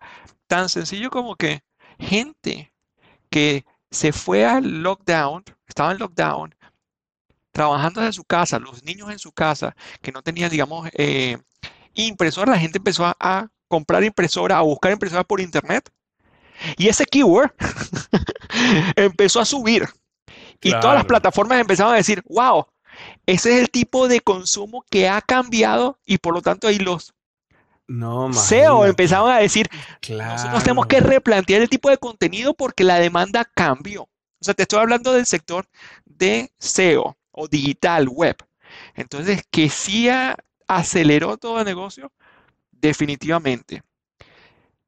tan 0.46 0.68
sencillo 0.68 1.10
como 1.10 1.36
que 1.36 1.62
gente 1.98 2.72
que 3.30 3.64
se 3.90 4.12
fue 4.12 4.44
al 4.44 4.82
lockdown, 4.82 5.44
estaba 5.66 5.92
en 5.92 5.98
lockdown, 5.98 6.54
trabajando 7.52 8.00
desde 8.00 8.14
su 8.14 8.24
casa, 8.24 8.58
los 8.58 8.82
niños 8.84 9.10
en 9.10 9.18
su 9.18 9.32
casa, 9.32 9.76
que 10.02 10.12
no 10.12 10.22
tenían, 10.22 10.50
digamos, 10.50 10.88
eh, 10.94 11.38
impresora, 11.94 12.52
la 12.52 12.58
gente 12.58 12.78
empezó 12.78 13.06
a, 13.06 13.48
comprar 13.68 14.04
impresora, 14.04 14.58
a 14.58 14.62
buscar 14.62 14.92
impresora 14.92 15.24
por 15.24 15.40
internet. 15.40 15.90
Y 16.76 16.88
ese 16.88 17.04
keyword 17.04 17.52
empezó 18.96 19.40
a 19.40 19.44
subir. 19.44 19.88
Y 20.60 20.70
todas 20.70 20.94
las 20.94 21.04
plataformas 21.04 21.60
empezaron 21.60 21.92
a 21.92 21.96
decir, 21.96 22.22
wow, 22.28 22.66
ese 23.26 23.54
es 23.54 23.60
el 23.60 23.70
tipo 23.70 24.08
de 24.08 24.20
consumo 24.20 24.84
que 24.88 25.08
ha 25.08 25.20
cambiado 25.20 25.98
y 26.06 26.18
por 26.18 26.34
lo 26.34 26.42
tanto 26.42 26.68
ahí 26.68 26.78
los 26.78 27.14
no, 27.86 28.32
SEO 28.32 28.86
empezaron 28.86 29.30
a 29.30 29.38
decir, 29.38 29.68
nosotros 30.08 30.62
tenemos 30.62 30.86
que 30.86 31.00
replantear 31.00 31.60
el 31.60 31.68
tipo 31.68 31.90
de 31.90 31.98
contenido 31.98 32.54
porque 32.54 32.82
la 32.82 32.98
demanda 32.98 33.44
cambió. 33.44 34.04
O 34.04 34.44
sea, 34.44 34.54
te 34.54 34.62
estoy 34.62 34.78
hablando 34.80 35.12
del 35.12 35.26
sector 35.26 35.66
de 36.06 36.50
SEO 36.58 37.16
o 37.30 37.46
digital 37.46 38.08
web. 38.08 38.36
Entonces, 38.94 39.42
que 39.50 39.68
sí 39.68 40.08
aceleró 40.66 41.36
todo 41.36 41.58
el 41.58 41.66
negocio, 41.66 42.10
definitivamente. 42.88 43.82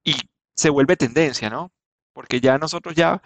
Y 0.04 0.14
se 0.54 0.70
vuelve 0.70 0.96
tendencia, 0.96 1.48
¿no? 1.50 1.72
Porque 2.12 2.40
ya 2.40 2.58
nosotros 2.58 2.94
ya, 2.94 3.22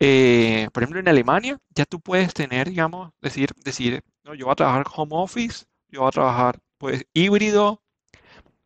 eh, 0.00 0.68
por 0.72 0.82
ejemplo, 0.82 1.00
en 1.00 1.08
Alemania, 1.08 1.58
ya 1.74 1.84
tú 1.84 2.00
puedes 2.00 2.32
tener, 2.34 2.68
digamos, 2.70 3.12
decir, 3.20 3.50
decir, 3.64 4.02
no, 4.24 4.34
yo 4.34 4.46
voy 4.46 4.52
a 4.52 4.56
trabajar 4.56 4.84
home 4.94 5.12
office, 5.14 5.66
yo 5.88 6.00
voy 6.00 6.08
a 6.08 6.12
trabajar, 6.12 6.58
pues, 6.78 7.04
híbrido. 7.12 7.68
O 7.72 7.80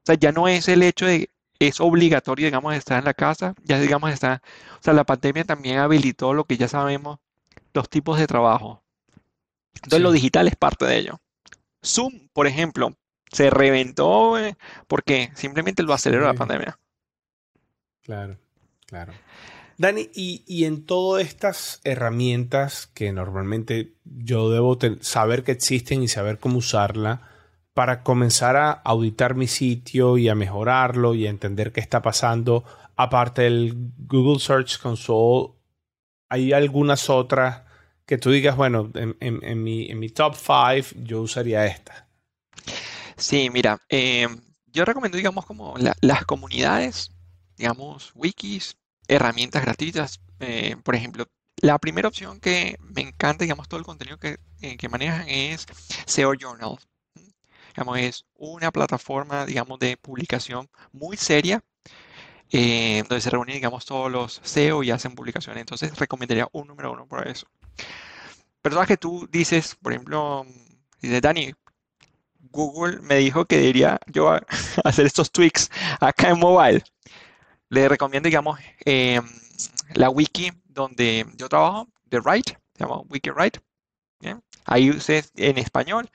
sea, 0.04 0.14
ya 0.14 0.32
no 0.32 0.48
es 0.48 0.68
el 0.68 0.82
hecho 0.82 1.06
de, 1.06 1.30
es 1.58 1.80
obligatorio, 1.80 2.46
digamos, 2.46 2.74
estar 2.74 2.98
en 2.98 3.04
la 3.04 3.14
casa, 3.14 3.54
ya, 3.64 3.80
digamos, 3.80 4.12
está, 4.12 4.42
o 4.78 4.82
sea, 4.82 4.94
la 4.94 5.04
pandemia 5.04 5.44
también 5.44 5.78
habilitó 5.78 6.34
lo 6.34 6.44
que 6.44 6.56
ya 6.56 6.68
sabemos, 6.68 7.18
los 7.74 7.88
tipos 7.88 8.18
de 8.18 8.26
trabajo. 8.26 8.82
Entonces, 9.74 10.00
lo 10.00 10.12
digital 10.12 10.48
es 10.48 10.56
parte 10.56 10.86
de 10.86 10.98
ello. 10.98 11.20
Zoom, 11.84 12.28
por 12.32 12.46
ejemplo, 12.46 12.96
se 13.30 13.50
reventó 13.50 14.34
porque 14.86 15.30
simplemente 15.34 15.82
lo 15.82 15.92
aceleró 15.92 16.24
la 16.24 16.34
pandemia. 16.34 16.78
Claro, 18.02 18.38
claro. 18.86 19.12
Dani, 19.78 20.08
y, 20.14 20.64
en 20.64 20.86
todas 20.86 21.26
estas 21.26 21.80
herramientas 21.84 22.86
que 22.86 23.12
normalmente 23.12 23.92
yo 24.04 24.48
debo 24.50 24.78
saber 25.00 25.44
que 25.44 25.52
existen 25.52 26.02
y 26.02 26.08
saber 26.08 26.38
cómo 26.38 26.58
usarla 26.58 27.28
para 27.74 28.02
comenzar 28.02 28.56
a 28.56 28.70
auditar 28.70 29.34
mi 29.34 29.46
sitio 29.46 30.16
y 30.16 30.30
a 30.30 30.34
mejorarlo 30.34 31.14
y 31.14 31.26
a 31.26 31.30
entender 31.30 31.72
qué 31.72 31.80
está 31.80 32.00
pasando, 32.00 32.64
aparte 32.96 33.42
del 33.42 33.74
Google 33.98 34.40
Search 34.40 34.78
Console, 34.78 35.52
¿hay 36.30 36.54
algunas 36.54 37.10
otras 37.10 37.64
que 38.06 38.16
tú 38.16 38.30
digas, 38.30 38.56
bueno, 38.56 38.90
en, 38.94 39.62
mi, 39.62 40.08
top 40.08 40.36
5 40.36 41.02
yo 41.04 41.20
usaría 41.20 41.66
esta? 41.66 42.05
Sí, 43.16 43.48
mira, 43.50 43.80
em, 43.88 44.40
yo 44.66 44.84
recomiendo, 44.84 45.16
digamos, 45.16 45.46
como 45.46 45.74
las 46.00 46.24
comunidades, 46.26 47.10
digamos, 47.56 48.12
wikis, 48.14 48.76
herramientas 49.08 49.62
gratuitas. 49.62 50.20
Eh, 50.40 50.76
por 50.84 50.94
ejemplo, 50.94 51.26
la 51.56 51.78
primera 51.78 52.08
opción 52.08 52.40
que 52.40 52.76
me 52.80 53.00
encanta, 53.02 53.44
digamos, 53.44 53.68
todo 53.68 53.80
el 53.80 53.86
contenido 53.86 54.18
que, 54.18 54.38
eh, 54.60 54.76
que 54.76 54.88
manejan 54.88 55.28
es 55.28 55.66
SEO 56.06 56.34
Journal. 56.34 56.76
Digamos, 57.68 57.98
es 57.98 58.26
una 58.34 58.70
plataforma, 58.72 59.46
digamos, 59.46 59.78
de 59.78 59.96
publicación 59.96 60.68
muy 60.92 61.16
seria, 61.16 61.62
eh, 62.50 63.04
donde 63.08 63.20
se 63.20 63.30
reúnen, 63.30 63.54
digamos, 63.56 63.86
todos 63.86 64.10
los 64.10 64.40
SEO 64.44 64.82
y 64.82 64.90
hacen 64.90 65.14
publicaciones. 65.14 65.60
Entonces, 65.62 65.96
recomendaría 65.98 66.48
un 66.52 66.68
número 66.68 66.92
uno 66.92 67.06
por 67.06 67.26
eso. 67.28 67.46
Personas 68.62 68.88
que 68.88 68.96
tú 68.96 69.28
dices, 69.30 69.76
por 69.76 69.92
ejemplo, 69.92 70.44
dices, 71.00 71.22
Dani, 71.22 71.52
Google 72.56 73.00
me 73.02 73.16
dijo 73.16 73.44
que 73.44 73.58
debería 73.58 74.00
yo 74.06 74.32
hacer 74.84 75.06
estos 75.06 75.30
tweaks 75.30 75.70
acá 76.00 76.30
en 76.30 76.40
mobile. 76.40 76.82
Le 77.68 77.88
recomiendo, 77.88 78.26
digamos, 78.26 78.58
em, 78.84 79.24
la 79.94 80.10
wiki 80.10 80.52
donde 80.64 81.26
yo 81.36 81.48
trabajo, 81.48 81.88
de 82.06 82.20
Write, 82.20 82.58
se 82.74 82.84
llama 82.84 83.02
WikiWrite. 83.08 83.60
Ahí 84.64 84.90
ustedes 84.90 85.30
en 85.36 85.58
español, 85.58 86.10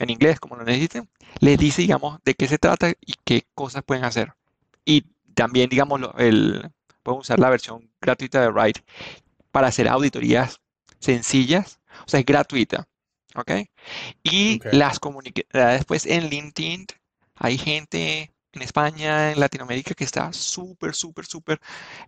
en 0.00 0.10
inglés, 0.10 0.40
como 0.40 0.56
lo 0.56 0.64
necesiten, 0.64 1.08
les 1.38 1.56
dice, 1.56 1.82
digamos, 1.82 2.18
de 2.24 2.34
qué 2.34 2.48
se 2.48 2.58
trata 2.58 2.90
y 2.90 3.14
qué 3.24 3.46
cosas 3.54 3.84
pueden 3.84 4.04
hacer. 4.04 4.32
Y 4.84 5.02
también, 5.34 5.70
digamos, 5.70 6.00
el, 6.18 6.68
pueden 7.04 7.20
usar 7.20 7.38
la 7.38 7.50
versión 7.50 7.88
gratuita 8.00 8.40
de 8.40 8.50
Write 8.50 8.82
para 9.52 9.68
hacer 9.68 9.88
auditorías 9.88 10.60
sencillas, 10.98 11.78
o 12.04 12.08
sea, 12.08 12.20
es 12.20 12.26
gratuita. 12.26 12.88
¿Ok? 13.36 13.50
Y 14.22 14.60
las 14.72 14.98
comunidades, 14.98 15.84
pues 15.84 16.06
en 16.06 16.28
LinkedIn 16.28 16.86
hay 17.34 17.58
gente 17.58 18.32
en 18.52 18.62
España, 18.62 19.32
en 19.32 19.40
Latinoamérica, 19.40 19.94
que 19.94 20.04
está 20.04 20.32
súper, 20.32 20.94
súper, 20.94 21.26
súper 21.26 21.60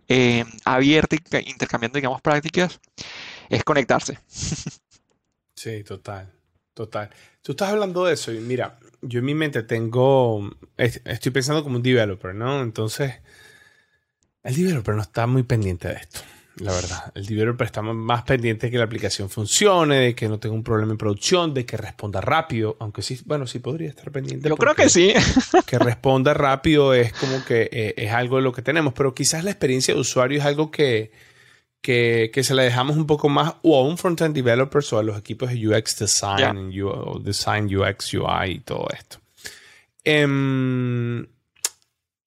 eh, 0.07 0.43
abierta 0.65 1.15
y 1.15 1.49
intercambiando, 1.49 1.97
digamos, 1.97 2.21
prácticas, 2.21 2.79
es 3.49 3.63
conectarse. 3.63 4.19
Sí, 5.53 5.83
total, 5.83 6.31
total. 6.73 7.09
Tú 7.41 7.51
estás 7.51 7.67
hablando 7.67 8.05
de 8.05 8.13
eso 8.13 8.31
y 8.31 8.39
mira, 8.39 8.79
yo 9.01 9.19
en 9.19 9.25
mi 9.25 9.35
mente 9.35 9.61
tengo, 9.63 10.49
estoy 10.77 11.33
pensando 11.33 11.63
como 11.63 11.75
un 11.75 11.83
developer, 11.83 12.33
¿no? 12.33 12.61
Entonces, 12.61 13.15
el 14.41 14.55
developer 14.55 14.95
no 14.95 15.01
está 15.01 15.27
muy 15.27 15.43
pendiente 15.43 15.89
de 15.89 15.95
esto 15.95 16.21
la 16.57 16.73
verdad. 16.73 17.11
El 17.15 17.25
developer 17.25 17.65
está 17.65 17.81
más 17.81 18.23
pendiente 18.23 18.67
de 18.67 18.71
que 18.71 18.77
la 18.77 18.83
aplicación 18.83 19.29
funcione, 19.29 19.99
de 19.99 20.15
que 20.15 20.27
no 20.27 20.39
tenga 20.39 20.55
un 20.55 20.63
problema 20.63 20.91
en 20.91 20.97
producción, 20.97 21.53
de 21.53 21.65
que 21.65 21.77
responda 21.77 22.21
rápido, 22.21 22.75
aunque 22.79 23.01
sí, 23.01 23.19
bueno, 23.25 23.47
sí 23.47 23.59
podría 23.59 23.89
estar 23.89 24.11
pendiente. 24.11 24.49
Yo 24.49 24.57
creo 24.57 24.75
que 24.75 24.89
sí. 24.89 25.13
que 25.65 25.79
responda 25.79 26.33
rápido 26.33 26.93
es 26.93 27.13
como 27.13 27.43
que 27.45 27.69
eh, 27.71 27.93
es 27.97 28.11
algo 28.11 28.37
de 28.37 28.41
lo 28.41 28.51
que 28.51 28.61
tenemos, 28.61 28.93
pero 28.93 29.13
quizás 29.13 29.43
la 29.43 29.51
experiencia 29.51 29.93
de 29.93 29.99
usuario 29.99 30.39
es 30.39 30.45
algo 30.45 30.69
que, 30.69 31.11
que, 31.81 32.31
se 32.43 32.53
la 32.53 32.63
dejamos 32.63 32.97
un 32.97 33.07
poco 33.07 33.29
más 33.29 33.55
o 33.61 33.79
a 33.79 33.87
un 33.87 33.97
front-end 33.97 34.35
developer 34.35 34.83
o 34.91 34.97
a 34.97 35.03
los 35.03 35.17
equipos 35.17 35.49
de 35.49 35.67
UX 35.67 35.97
Design, 35.99 36.71
o 36.83 37.19
Design 37.19 37.73
UX, 37.73 38.13
UI 38.13 38.51
y 38.51 38.59
todo 38.59 38.87
esto. 38.93 39.19
Em, 40.03 41.25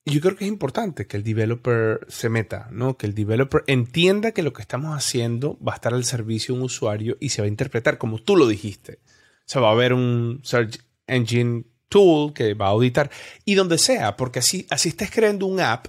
yo 0.05 0.21
creo 0.21 0.37
que 0.37 0.45
es 0.45 0.51
importante 0.51 1.07
que 1.07 1.17
el 1.17 1.23
developer 1.23 2.07
se 2.09 2.29
meta, 2.29 2.69
¿no? 2.73 2.97
Que 2.97 3.07
el 3.07 3.15
developer 3.15 3.63
entienda 3.67 4.33
que 4.33 4.43
lo 4.43 4.53
que 4.53 4.63
estamos 4.63 4.97
haciendo 4.97 5.59
va 5.67 5.73
a 5.73 5.75
estar 5.77 5.95
al 5.95 6.05
servicio 6.05 6.55
de 6.55 6.61
un 6.61 6.67
usuario 6.67 7.17
y 7.21 7.29
se 7.29 7.41
va 7.41 7.47
a 7.47 7.49
interpretar 7.49 7.99
como 7.99 8.19
tú 8.19 8.37
lo 8.37 8.49
dijiste. 8.49 8.99
Se 9.45 9.61
va 9.61 9.71
a 9.71 9.75
ver 9.75 9.93
un 9.93 10.41
Search 10.43 10.81
Engine 11.07 11.65
Tool 11.89 12.33
que 12.33 12.55
va 12.55 12.67
a 12.67 12.71
auditar 12.71 13.11
y 13.45 13.55
donde 13.55 13.79
sea, 13.79 14.17
porque 14.17 14.41
así, 14.41 14.67
así 14.71 14.89
estés 14.89 15.11
creando 15.11 15.47
un 15.47 15.61
app, 15.61 15.87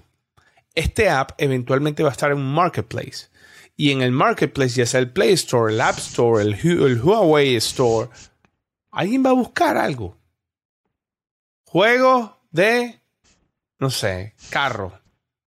este 0.75 1.09
app 1.09 1.31
eventualmente 1.37 2.03
va 2.03 2.09
a 2.09 2.11
estar 2.11 2.31
en 2.31 2.37
un 2.37 2.53
marketplace. 2.53 3.29
Y 3.75 3.91
en 3.91 4.03
el 4.03 4.11
marketplace, 4.11 4.75
ya 4.75 4.85
sea 4.85 4.99
el 4.99 5.11
Play 5.11 5.33
Store, 5.33 5.73
el 5.73 5.81
App 5.81 5.97
Store, 5.97 6.43
el, 6.43 6.53
el 6.53 7.01
Huawei 7.01 7.55
Store, 7.55 8.09
alguien 8.91 9.25
va 9.25 9.31
a 9.31 9.33
buscar 9.33 9.77
algo. 9.77 10.17
Juego 11.63 12.39
de 12.51 13.02
no 13.83 13.89
sé, 13.89 14.33
carro. 14.49 14.93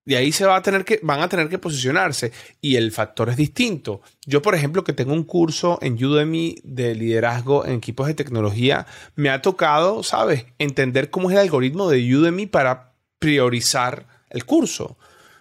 De 0.04 0.16
ahí 0.16 0.30
se 0.30 0.44
va 0.44 0.56
a 0.56 0.62
tener 0.62 0.84
que, 0.84 1.00
van 1.02 1.20
a 1.20 1.28
tener 1.28 1.48
que 1.48 1.58
posicionarse 1.58 2.30
y 2.60 2.76
el 2.76 2.92
factor 2.92 3.30
es 3.30 3.36
distinto. 3.36 4.02
Yo, 4.24 4.40
por 4.42 4.54
ejemplo, 4.54 4.84
que 4.84 4.92
tengo 4.92 5.14
un 5.14 5.24
curso 5.24 5.78
en 5.80 5.94
Udemy 5.94 6.58
de 6.62 6.94
liderazgo 6.94 7.64
en 7.64 7.72
equipos 7.72 8.06
de 8.06 8.14
tecnología, 8.14 8.86
me 9.16 9.30
ha 9.30 9.42
tocado, 9.42 10.04
¿sabes?, 10.04 10.44
entender 10.58 11.10
cómo 11.10 11.30
es 11.30 11.34
el 11.34 11.42
algoritmo 11.42 11.88
de 11.88 12.14
Udemy 12.14 12.46
para 12.46 12.92
priorizar 13.18 14.06
el 14.30 14.44
curso. 14.44 14.96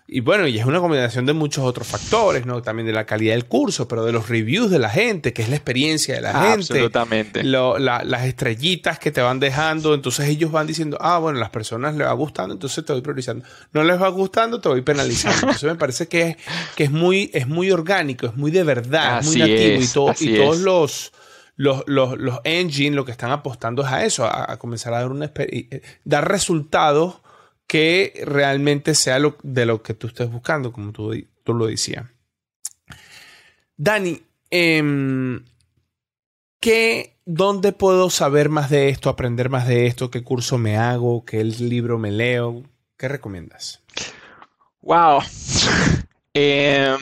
Y 0.07 0.19
bueno, 0.19 0.47
y 0.47 0.59
es 0.59 0.65
una 0.65 0.79
combinación 0.79 1.25
de 1.25 1.33
muchos 1.33 1.63
otros 1.63 1.87
factores, 1.87 2.45
¿no? 2.45 2.61
También 2.61 2.85
de 2.85 2.93
la 2.93 3.07
calidad 3.07 3.33
del 3.33 3.45
curso, 3.45 3.87
pero 3.87 4.05
de 4.05 4.11
los 4.11 4.29
reviews 4.29 4.69
de 4.69 4.77
la 4.77 4.89
gente, 4.89 5.33
que 5.33 5.41
es 5.41 5.49
la 5.49 5.55
experiencia 5.55 6.13
de 6.13 6.21
la 6.21 6.33
gente. 6.33 6.73
Absolutamente. 6.73 7.43
las 7.43 8.25
estrellitas 8.25 8.99
que 8.99 9.11
te 9.11 9.21
van 9.21 9.39
dejando, 9.39 9.95
entonces 9.95 10.29
ellos 10.29 10.51
van 10.51 10.67
diciendo, 10.67 10.99
ah, 11.01 11.17
bueno, 11.17 11.39
las 11.39 11.49
personas 11.49 11.95
les 11.95 12.05
va 12.05 12.13
gustando, 12.13 12.53
entonces 12.53 12.85
te 12.85 12.93
voy 12.93 13.01
priorizando. 13.01 13.45
No 13.73 13.83
les 13.83 13.99
va 13.99 14.07
gustando, 14.09 14.61
te 14.61 14.69
voy 14.69 14.83
penalizando. 14.83 15.39
Entonces 15.41 15.63
me 15.63 15.75
parece 15.75 16.07
que 16.07 16.21
es, 16.21 16.37
que 16.75 16.83
es, 16.83 16.91
muy, 16.91 17.31
es 17.33 17.47
muy 17.47 17.71
orgánico, 17.71 18.27
es 18.27 18.35
muy 18.35 18.51
de 18.51 18.63
verdad, 18.63 19.21
es 19.21 19.25
muy 19.25 19.37
nativo 19.37 19.81
y, 19.81 19.87
todo, 19.87 20.13
y 20.19 20.35
todos 20.37 20.59
los... 20.59 21.11
Los, 21.57 21.85
los, 21.87 22.17
los 22.17 22.39
engines 22.43 22.97
lo 22.97 23.05
que 23.05 23.13
están 23.13 23.31
apostando 23.31 23.81
es 23.81 23.87
a 23.87 24.03
eso, 24.03 24.25
a, 24.25 24.57
comenzar 24.57 24.93
a 24.93 24.97
dar, 24.97 25.09
una, 25.09 25.31
eh, 25.37 25.81
dar 26.03 26.29
resultados 26.29 27.21
que 27.67 28.13
realmente 28.25 28.95
sea 28.95 29.19
lo, 29.19 29.37
de 29.43 29.65
lo 29.65 29.81
que 29.81 29.93
tú 29.93 30.07
estés 30.07 30.31
buscando, 30.31 30.71
como 30.71 30.91
tú, 30.91 31.13
tú 31.43 31.53
lo 31.53 31.67
decías. 31.67 32.05
Dani, 33.77 34.21
eh, 34.51 35.39
¿qué, 36.59 37.17
¿dónde 37.25 37.71
puedo 37.73 38.09
saber 38.09 38.49
más 38.49 38.69
de 38.69 38.89
esto, 38.89 39.09
aprender 39.09 39.49
más 39.49 39.67
de 39.67 39.87
esto? 39.87 40.09
¿Qué 40.09 40.23
curso 40.23 40.57
me 40.57 40.77
hago? 40.77 41.25
¿Qué 41.25 41.43
libro 41.43 41.97
me 41.97 42.11
leo? 42.11 42.63
¿Qué 42.97 43.07
recomiendas? 43.07 43.81
Wow. 44.81 45.21
Em, 46.37 46.99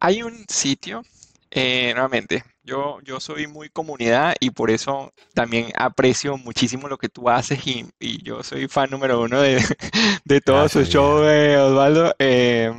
hay 0.00 0.24
un 0.24 0.44
sitio, 0.48 1.04
eh, 1.48 1.92
nuevamente, 1.94 2.42
yo, 2.68 2.98
yo 3.02 3.18
soy 3.18 3.46
muy 3.46 3.70
comunidad 3.70 4.34
y 4.40 4.50
por 4.50 4.70
eso 4.70 5.12
también 5.32 5.72
aprecio 5.74 6.36
muchísimo 6.36 6.86
lo 6.86 6.98
que 6.98 7.08
tú 7.08 7.30
haces 7.30 7.66
y, 7.66 7.86
yo 8.22 8.42
soy 8.42 8.68
fan 8.68 8.90
número 8.90 9.22
uno 9.22 9.40
de, 9.40 9.56
de 10.24 10.40
todos 10.42 10.72
sus 10.72 10.88
shows, 10.88 11.22
Osvaldo. 11.22 12.14
Eh, 12.18 12.70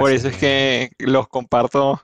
por 0.00 0.10
eso 0.10 0.28
es 0.28 0.36
que 0.36 0.90
los 0.98 1.28
comparto 1.28 2.02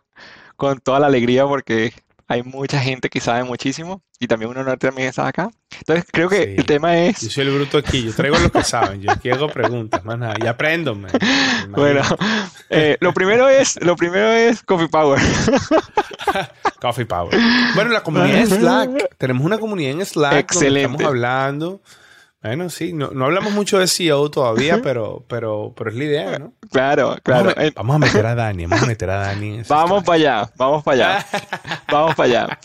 con 0.57 0.79
toda 0.79 1.01
la 1.01 1.09
alegría 1.09 1.45
porque 1.45 1.93
hay 2.29 2.43
mucha 2.43 2.81
gente 2.81 3.09
que 3.09 3.21
sabe 3.21 3.45
muchísimo 3.45 4.03
y 4.19 4.27
también 4.27 4.51
uno 4.51 4.63
no 4.63 4.77
también 4.77 5.09
está 5.09 5.27
acá. 5.27 5.51
Entonces 5.79 6.05
creo 6.11 6.29
que 6.29 6.55
el 6.55 6.65
tema 6.65 6.97
es... 6.99 7.21
Yo 7.21 7.31
soy 7.31 7.47
el 7.47 7.55
bruto 7.55 7.79
aquí, 7.79 8.05
yo 8.05 8.15
traigo 8.15 8.39
lo 8.39 8.51
que 8.51 8.63
saben, 8.63 9.01
yo 9.01 9.11
aquí 9.11 9.31
hago 9.31 9.49
preguntas, 9.49 10.05
más 10.05 10.19
nada, 10.19 10.35
y 10.43 10.47
aprendo. 10.47 10.99
Bueno, 11.69 12.03
eh, 12.71 12.97
lo 13.01 13.13
primero 13.13 13.49
es, 13.49 13.83
lo 13.83 13.97
primero 13.97 14.31
es 14.31 14.63
Coffee 14.63 14.89
Power. 14.89 15.21
Coffee 16.81 17.07
Power. 17.07 17.39
Bueno, 17.75 17.91
la 17.91 18.03
comunidad 18.03 18.39
en 18.39 18.47
Slack, 18.49 19.17
tenemos 19.19 19.45
una 19.45 19.59
comunidad 19.59 19.93
en 19.93 20.07
Slack 20.07 20.35
Excelente. 20.35 20.83
donde 20.83 20.97
estamos 20.97 21.05
hablando 21.05 21.81
bueno, 22.43 22.71
sí, 22.71 22.93
no, 22.93 23.07
hablamos 23.07 23.53
mucho 23.53 23.79
de 23.79 23.87
CEO 23.87 24.29
todavía, 24.31 24.83
pero, 24.83 25.25
pero, 25.29 25.73
pero 25.77 25.91
es 25.91 25.97
la 25.97 26.05
idea, 26.05 26.39
¿no? 26.41 26.53
Claro, 26.71 27.17
claro. 27.23 27.55
Vamos 27.77 27.97
a, 27.97 27.99
meter 28.01 28.27
a 28.27 28.35
Dani, 28.35 28.67
vamos 28.67 28.83
a 28.83 28.87
meter 28.87 29.11
a 29.11 29.17
Dani. 29.17 29.63
vamos 29.69 30.03
para 30.03 30.17
allá, 30.17 30.53
vamos 30.57 30.83
para 30.83 30.95
allá. 30.95 31.27
vamos 31.89 32.15
para 32.17 32.29
allá. 32.29 32.59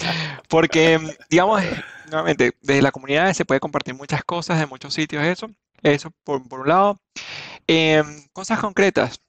Porque, 0.50 1.00
digamos, 1.30 1.62
nuevamente, 2.10 2.54
desde 2.62 2.82
la 2.82 2.92
comunidad 2.92 3.32
se 3.34 3.46
puede 3.46 3.60
compartir 3.60 3.94
muchas 3.94 4.24
cosas 4.24 4.60
de 4.60 4.66
muchos 4.66 4.96
sitios, 4.96 5.24
eso. 5.24 5.50
Eso 5.84 6.12
por, 6.24 6.42
un 6.42 6.68
lado. 6.68 7.00
Em, 7.68 8.28
cosas 8.34 8.60
concretas. 8.60 9.22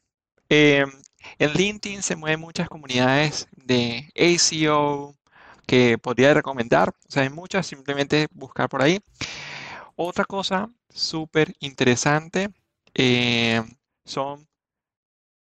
Em, 0.48 0.90
en 1.38 1.52
LinkedIn 1.52 2.02
se 2.02 2.16
mueven 2.16 2.40
muchas 2.40 2.70
comunidades 2.70 3.48
de 3.52 4.08
ACO 4.16 5.14
que 5.66 5.98
podría 5.98 6.32
recomendar. 6.32 6.88
O 7.06 7.11
sea, 7.11 7.24
hay 7.24 7.30
muchas, 7.30 7.66
simplemente 7.66 8.28
buscar 8.32 8.70
por 8.70 8.80
ahí. 8.80 9.00
Otra 9.98 10.24
cosa 10.24 10.70
súper 10.88 11.52
interesante 11.61 12.48
eh, 12.94 13.62
son 14.06 14.48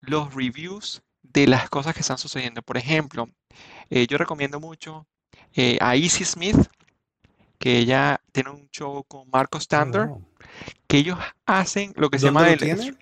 los 0.01 0.35
reviews 0.35 1.03
de 1.23 1.47
las 1.47 1.69
cosas 1.71 1.95
que 1.95 2.01
están 2.01 2.19
sucediendo. 2.19 2.63
Por 2.63 2.77
ejemplo, 2.77 3.29
eh, 3.91 4.07
yo 4.09 4.19
recomiendo 4.19 4.61
mucho 4.61 5.07
eh, 5.55 5.79
a 5.81 5.97
Easy 5.97 6.25
Smith, 6.25 6.57
que 7.59 7.79
ella 7.79 8.21
tiene 8.33 8.51
un 8.51 8.69
show 8.71 9.05
con 9.05 9.29
Marco 9.31 9.61
Stander, 9.61 10.09
Oh, 10.09 10.23
que 10.89 10.99
ellos 10.99 11.19
hacen 11.47 11.93
lo 11.97 12.11
que 12.11 12.19
se 12.19 12.27
¿Dónde 12.27 12.45
llama 12.45 12.49
lo 12.49 12.53
el, 12.55 12.59
tienen? 12.63 12.99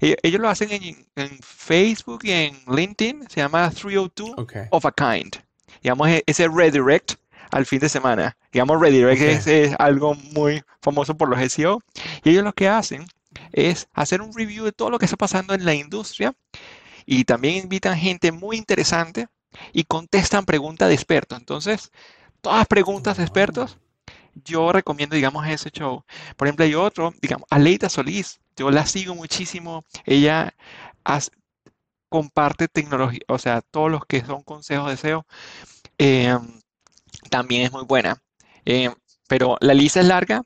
ellos, 0.00 0.16
ellos 0.22 0.40
lo 0.40 0.48
hacen 0.48 0.72
en, 0.72 1.06
en 1.16 1.38
Facebook 1.42 2.20
y 2.24 2.32
en 2.32 2.56
LinkedIn, 2.68 3.28
se 3.28 3.40
llama 3.40 3.70
302 3.70 4.32
Ok. 4.36 4.54
of 4.70 4.86
a 4.86 4.92
kind. 4.92 5.36
Digamos, 5.82 6.08
e- 6.08 6.24
ese 6.26 6.48
redirect 6.48 7.14
al 7.54 7.66
fin 7.66 7.80
de 7.80 7.88
semana. 7.88 8.36
Digamos, 8.52 8.80
redirect 8.80 9.22
Ok. 9.22 9.28
es, 9.28 9.46
es 9.46 9.74
algo 9.78 10.14
muy 10.14 10.62
famoso 10.82 11.16
por 11.16 11.28
los 11.28 11.40
SEO. 11.40 11.80
Y 12.24 12.30
ellos 12.30 12.44
lo 12.44 12.52
que 12.52 12.68
hacen 12.68 13.06
es 13.52 13.88
hacer 13.92 14.22
un 14.22 14.32
review 14.34 14.64
de 14.64 14.72
todo 14.72 14.90
lo 14.90 14.98
que 14.98 15.06
está 15.06 15.16
pasando 15.16 15.54
en 15.54 15.64
la 15.64 15.74
industria 15.74 16.34
y 17.06 17.24
también 17.24 17.56
invitan 17.64 17.96
gente 17.98 18.32
muy 18.32 18.56
interesante 18.56 19.26
y 19.72 19.84
contestan 19.84 20.44
preguntas 20.46 20.88
de 20.88 20.94
expertos. 20.94 21.38
Entonces, 21.38 21.90
todas 22.40 22.66
preguntas 22.66 23.16
de 23.18 23.24
expertos, 23.24 23.78
yo 24.44 24.72
recomiendo, 24.72 25.16
digamos, 25.16 25.46
ese 25.48 25.70
show. 25.70 26.04
Por 26.36 26.48
ejemplo, 26.48 26.64
hay 26.64 26.74
otro, 26.74 27.14
digamos, 27.22 27.46
Aleida 27.50 27.88
Solís. 27.88 28.40
Yo 28.56 28.70
la 28.70 28.86
sigo 28.86 29.14
muchísimo. 29.14 29.84
Ella 30.06 30.54
hace- 31.04 31.32
comparte 32.08 32.68
tecnología, 32.68 33.20
o 33.28 33.38
sea, 33.38 33.60
todos 33.62 33.90
los 33.90 34.06
que 34.06 34.24
son 34.24 34.42
consejos 34.42 34.88
de 34.88 34.94
SEO, 34.94 35.26
eh, 35.98 36.38
también 37.34 37.62
es 37.62 37.72
muy 37.72 37.84
buena. 37.84 38.22
Eh, 38.64 38.90
pero 39.26 39.56
la 39.60 39.74
lista 39.74 39.98
es 40.00 40.06
larga, 40.06 40.42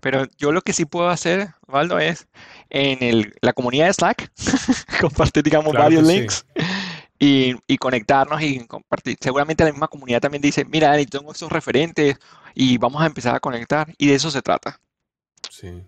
pero 0.00 0.26
yo 0.36 0.52
lo 0.52 0.60
que 0.62 0.72
sí 0.72 0.84
puedo 0.84 1.08
hacer, 1.08 1.48
Valdo, 1.66 1.98
es 1.98 2.28
en 2.70 3.02
el- 3.02 3.34
la 3.40 3.52
comunidad 3.52 3.86
de 3.86 3.92
Slack, 3.94 4.30
compartir, 5.00 5.42
digamos, 5.42 5.70
Claro 5.72 5.84
varios 5.84 6.06
sí. 6.06 6.14
links 6.14 6.46
y, 7.18 7.56
y 7.66 7.76
conectarnos 7.78 8.40
y 8.42 8.64
compartir. 8.66 9.16
Seguramente 9.20 9.64
la 9.64 9.72
misma 9.72 9.88
comunidad 9.88 10.20
también 10.20 10.42
dice, 10.42 10.64
mira, 10.64 10.88
Dani, 10.90 11.06
tengo 11.06 11.32
estos 11.32 11.50
referentes 11.50 12.16
y 12.54 12.78
vamos 12.78 13.02
a 13.02 13.06
empezar 13.06 13.34
a 13.34 13.40
conectar. 13.40 13.92
Y 13.98 14.06
de 14.06 14.14
eso 14.14 14.30
se 14.30 14.42
trata. 14.42 14.80
Sí. 15.50 15.82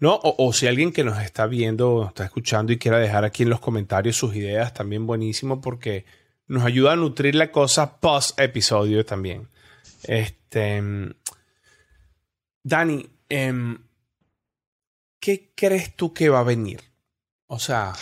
No, 0.00 0.14
o, 0.14 0.48
o 0.48 0.52
si 0.52 0.66
alguien 0.66 0.92
que 0.92 1.04
nos 1.04 1.20
está 1.22 1.46
viendo, 1.46 2.06
está 2.08 2.24
escuchando 2.24 2.72
y 2.72 2.78
quiera 2.78 2.98
dejar 2.98 3.24
aquí 3.24 3.44
en 3.44 3.50
los 3.50 3.60
comentarios 3.60 4.16
sus 4.16 4.34
ideas, 4.34 4.74
también 4.74 5.06
buenísimo 5.06 5.60
porque 5.60 6.04
nos 6.48 6.64
ayuda 6.64 6.92
a 6.92 6.96
nutrir 6.96 7.36
la 7.36 7.52
cosa 7.52 8.00
post 8.00 8.40
episodio 8.40 9.04
también. 9.06 9.48
Este, 10.04 10.82
Dani, 12.64 13.08
em, 13.28 13.78
¿qué 15.20 15.52
crees 15.54 15.94
tú 15.96 16.12
que 16.12 16.28
va 16.28 16.40
a 16.40 16.44
venir? 16.44 16.80
O 17.46 17.58
sea, 17.58 17.92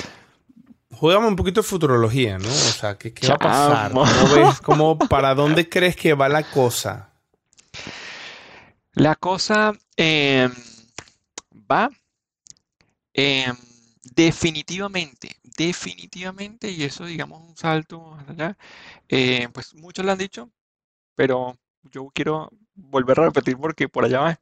juégame 0.92 1.26
un 1.28 1.36
poquito 1.36 1.60
de 1.62 1.66
futurología, 1.68 2.38
¿no? 2.38 2.48
O 2.48 2.52
sea, 2.52 2.96
¿qué, 2.98 3.12
qué 3.12 3.26
va 3.28 3.34
a 3.34 3.38
pasar? 3.38 3.92
¿Cómo 3.92 4.34
ves? 4.34 4.60
¿Cómo- 4.60 4.98
¿Para 4.98 5.34
dónde 5.34 5.68
crees 5.68 5.96
que 5.96 6.14
va 6.14 6.28
la 6.28 6.42
cosa? 6.44 7.10
La 8.94 9.14
cosa 9.16 9.72
em, 9.96 10.52
va 11.70 11.90
em, 13.14 13.56
definitivamente, 14.14 15.36
definitivamente, 15.56 16.70
y 16.70 16.84
eso 16.84 17.04
digamos 17.04 17.42
un 17.42 17.56
salto 17.56 18.14
allá, 18.28 18.56
eh, 19.08 19.48
pues 19.52 19.74
muchos 19.74 20.04
lo 20.04 20.12
han 20.12 20.18
dicho, 20.18 20.50
pero 21.14 21.56
yo 21.82 22.10
quiero 22.14 22.50
volver 22.74 23.20
a 23.20 23.24
repetir 23.24 23.56
porque 23.56 23.88
por 23.88 24.04
allá 24.04 24.20
va 24.20 24.40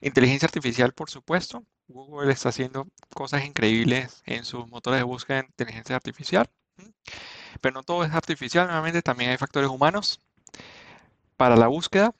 inteligencia 0.00 0.46
artificial, 0.46 0.92
por 0.92 1.10
supuesto. 1.10 1.64
Google 1.88 2.32
está 2.32 2.50
haciendo 2.50 2.86
cosas 3.14 3.44
increíbles 3.44 4.22
en 4.26 4.44
sus 4.44 4.68
motores 4.68 5.00
de 5.00 5.04
búsqueda 5.04 5.38
de 5.38 5.46
inteligencia 5.46 5.96
artificial, 5.96 6.48
pero 7.60 7.74
no 7.74 7.82
todo 7.82 8.04
es 8.04 8.12
artificial, 8.12 8.66
nuevamente 8.66 9.00
también 9.00 9.30
hay 9.30 9.38
factores 9.38 9.70
humanos 9.70 10.20
para 11.36 11.56
la 11.56 11.66
búsqueda. 11.68 12.14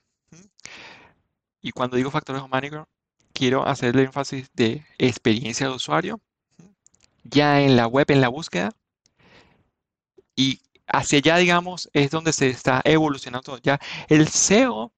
Y 1.61 1.72
cuando 1.72 1.96
digo 1.96 2.11
factores 2.11 2.42
humanos, 2.42 2.87
quiero 3.35 3.66
hacer 3.66 3.94
el 3.94 4.07
énfasis 4.07 4.50
de 4.54 4.87
experiencia 4.96 5.68
de 5.68 5.74
usuario, 5.74 6.20
ya 7.24 7.61
en 7.61 7.76
la 7.76 7.87
web, 7.87 8.11
en 8.11 8.22
la 8.22 8.28
búsqueda, 8.28 8.70
y 10.35 10.61
hacia 10.88 11.18
allá, 11.18 11.37
digamos, 11.37 11.90
es 11.92 12.11
donde 12.11 12.33
se 12.33 12.48
está 12.48 12.81
evolucionando. 12.85 13.59
Ya 13.59 13.79
el 14.09 14.29
SEO, 14.29 14.92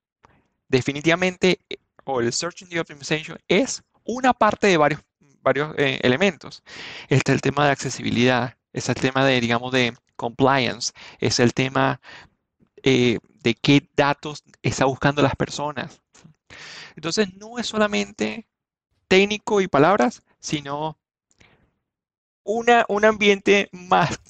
definitivamente, 0.68 1.60
o 2.04 2.20
el 2.20 2.32
Search 2.32 2.62
Engine 2.62 2.80
Optimization, 2.80 3.38
es 3.48 3.82
una 4.04 4.32
parte 4.32 4.68
de 4.68 4.76
varios, 4.76 5.02
varios 5.42 5.74
eh, 5.78 5.98
elementos. 6.02 6.62
Está 7.08 7.32
el 7.32 7.40
tema 7.40 7.66
de 7.66 7.72
accesibilidad, 7.72 8.56
está 8.72 8.92
el 8.92 9.00
tema 9.00 9.24
de, 9.24 9.40
digamos, 9.40 9.72
de 9.72 9.94
compliance, 10.16 10.92
es 11.18 11.40
el 11.40 11.54
tema 11.54 12.00
eh, 12.82 13.18
de 13.42 13.54
qué 13.54 13.88
datos 13.96 14.44
está 14.62 14.84
buscando 14.84 15.22
las 15.22 15.34
personas. 15.36 16.00
Entonces, 16.96 17.34
no 17.34 17.58
es 17.58 17.66
solamente 17.66 18.46
técnico 19.08 19.60
y 19.60 19.68
palabras, 19.68 20.22
sino 20.40 20.98
una, 22.44 22.84
un 22.88 23.04
ambiente 23.04 23.68
más 23.72 24.20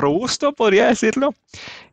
robusto, 0.00 0.52
podría 0.52 0.86
decirlo, 0.86 1.34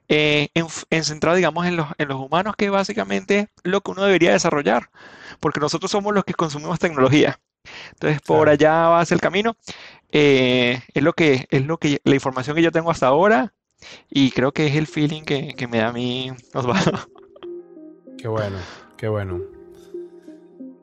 eh, 0.10 0.50
en 0.90 1.04
centrado, 1.04 1.36
digamos, 1.36 1.66
en 1.66 1.76
los, 1.76 1.88
en 1.98 2.08
los 2.08 2.20
humanos, 2.20 2.56
que 2.58 2.66
es 2.66 2.72
básicamente 2.72 3.50
lo 3.64 3.82
que 3.82 3.92
uno 3.92 4.04
debería 4.04 4.32
desarrollar, 4.32 4.90
porque 5.40 5.60
nosotros 5.60 5.92
somos 5.92 6.14
los 6.14 6.24
que 6.24 6.34
consumimos 6.34 6.80
tecnología. 6.80 7.40
Entonces, 7.94 8.22
por 8.22 8.38
Claro. 8.46 8.52
allá 8.52 8.72
va 8.90 9.00
hacia 9.02 9.16
el 9.16 9.22
camino. 9.22 9.58
Eh, 10.12 10.82
es 10.94 11.04
lo 11.04 11.12
que, 11.14 11.48
es 11.52 11.66
lo 11.66 11.78
que, 11.78 12.00
la 12.06 12.16
información 12.16 12.56
que 12.56 12.62
yo 12.62 12.72
tengo 12.72 12.90
hasta 12.92 13.08
ahora, 13.08 13.54
y 14.10 14.32
creo 14.32 14.54
que 14.54 14.68
es 14.68 14.76
el 14.76 14.88
feeling 14.88 15.24
que, 15.24 15.54
que 15.56 15.68
me 15.68 15.80
da 15.80 15.90
a 15.90 15.94
mí 15.94 16.32
Osvaldo. 16.54 16.98
Qué 18.18 18.28
bueno, 18.28 18.58
qué 18.98 19.08
bueno. 19.10 19.42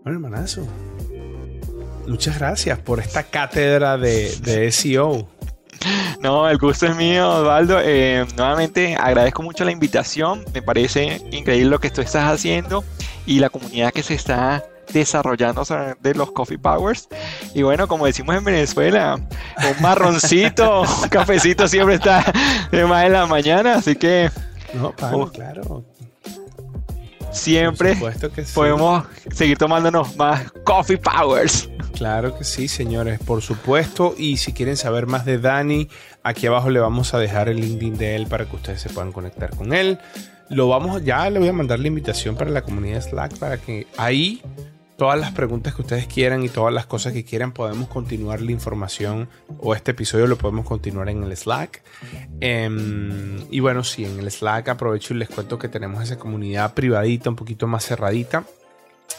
Bueno, 0.04 0.18
hermanazo. 0.18 0.66
Muchas 2.06 2.38
gracias 2.38 2.78
por 2.80 3.00
esta 3.00 3.22
cátedra 3.24 3.96
de, 3.96 4.36
de 4.42 4.70
SEO. 4.70 5.26
No, 6.20 6.48
el 6.48 6.58
gusto 6.58 6.86
es 6.86 6.96
mío, 6.96 7.28
Osvaldo. 7.28 7.78
Eh, 7.82 8.26
nuevamente 8.36 8.96
agradezco 8.96 9.42
mucho 9.42 9.64
la 9.64 9.70
invitación. 9.72 10.44
Me 10.54 10.62
parece 10.62 11.20
increíble 11.32 11.70
lo 11.70 11.78
que 11.80 11.90
tú 11.90 12.00
estás 12.00 12.30
haciendo 12.32 12.84
y 13.26 13.38
la 13.40 13.50
comunidad 13.50 13.92
que 13.92 14.02
se 14.02 14.14
está 14.14 14.64
desarrollando 14.92 15.64
de 16.00 16.14
los 16.14 16.32
Coffee 16.32 16.58
Powers. 16.58 17.08
Y 17.54 17.62
bueno, 17.62 17.88
como 17.88 18.06
decimos 18.06 18.36
en 18.36 18.44
Venezuela, 18.44 19.16
un 19.16 19.82
marroncito, 19.82 20.82
un 21.02 21.08
cafecito 21.08 21.68
siempre 21.68 21.94
está 21.96 22.24
de 22.70 22.84
más 22.86 23.04
en 23.06 23.12
la 23.12 23.26
mañana. 23.26 23.74
Así 23.76 23.96
que 23.96 24.30
No, 24.74 24.92
Pablo, 24.92 25.18
Oh. 25.24 25.30
claro. 25.30 25.84
Siempre 27.34 27.96
que 28.34 28.44
sí. 28.44 28.52
podemos 28.54 29.04
seguir 29.32 29.58
tomándonos 29.58 30.16
más 30.16 30.50
Coffee 30.64 30.98
Powers. 30.98 31.68
Claro 31.94 32.36
que 32.36 32.44
sí, 32.44 32.68
señores, 32.68 33.18
por 33.20 33.42
supuesto. 33.42 34.14
Y 34.16 34.38
si 34.38 34.52
quieren 34.52 34.76
saber 34.76 35.06
más 35.06 35.24
de 35.24 35.38
Dani, 35.38 35.88
aquí 36.22 36.46
abajo 36.46 36.70
le 36.70 36.80
vamos 36.80 37.14
a 37.14 37.18
dejar 37.18 37.48
el 37.48 37.60
LinkedIn 37.60 37.96
de 37.96 38.16
él 38.16 38.26
para 38.26 38.46
que 38.46 38.56
ustedes 38.56 38.80
se 38.80 38.88
puedan 38.88 39.12
conectar 39.12 39.50
con 39.50 39.72
él. 39.72 39.98
Lo 40.48 40.68
vamos, 40.68 41.04
ya 41.04 41.28
le 41.30 41.38
voy 41.38 41.48
a 41.48 41.52
mandar 41.52 41.78
la 41.80 41.88
invitación 41.88 42.36
para 42.36 42.50
la 42.50 42.62
comunidad 42.62 43.02
Slack 43.02 43.38
para 43.38 43.58
que 43.58 43.86
ahí 43.96 44.42
todas 44.96 45.18
las 45.18 45.32
preguntas 45.32 45.74
que 45.74 45.82
ustedes 45.82 46.06
quieran 46.06 46.42
y 46.44 46.48
todas 46.48 46.72
las 46.72 46.86
cosas 46.86 47.12
que 47.12 47.24
quieran 47.24 47.52
podemos 47.52 47.88
continuar 47.88 48.40
la 48.40 48.52
información 48.52 49.28
o 49.58 49.74
este 49.74 49.90
episodio 49.90 50.26
lo 50.26 50.38
podemos 50.38 50.66
continuar 50.66 51.08
en 51.08 51.22
el 51.24 51.36
Slack. 51.36 51.82
Em, 52.40 53.44
y 53.50 53.60
bueno, 53.60 53.82
sí, 53.84 54.04
en 54.04 54.18
el 54.18 54.30
Slack 54.30 54.68
aprovecho 54.68 55.14
y 55.14 55.18
les 55.18 55.28
cuento 55.28 55.58
que 55.58 55.68
tenemos 55.68 56.02
esa 56.02 56.18
comunidad 56.18 56.74
privadita, 56.74 57.30
un 57.30 57.36
poquito 57.36 57.66
más 57.66 57.84
cerradita. 57.84 58.44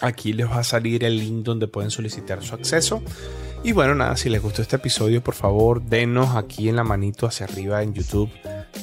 Aquí 0.02 0.34
les 0.34 0.50
va 0.50 0.60
a 0.60 0.64
salir 0.64 1.04
el 1.04 1.18
link 1.18 1.46
donde 1.46 1.68
pueden 1.68 1.92
solicitar 1.92 2.44
su 2.44 2.56
acceso. 2.56 3.02
Y 3.64 3.72
bueno, 3.72 3.96
nada, 3.96 4.16
si 4.18 4.30
les 4.30 4.42
gustó 4.42 4.62
este 4.62 4.76
episodio, 4.76 5.24
por 5.24 5.36
favor, 5.36 5.82
denos 5.82 6.36
aquí 6.36 6.70
en 6.70 6.76
la 6.76 6.84
manito 6.84 7.28
hacia 7.28 7.46
arriba 7.46 7.82
en 7.82 7.94
YouTube 7.94 8.30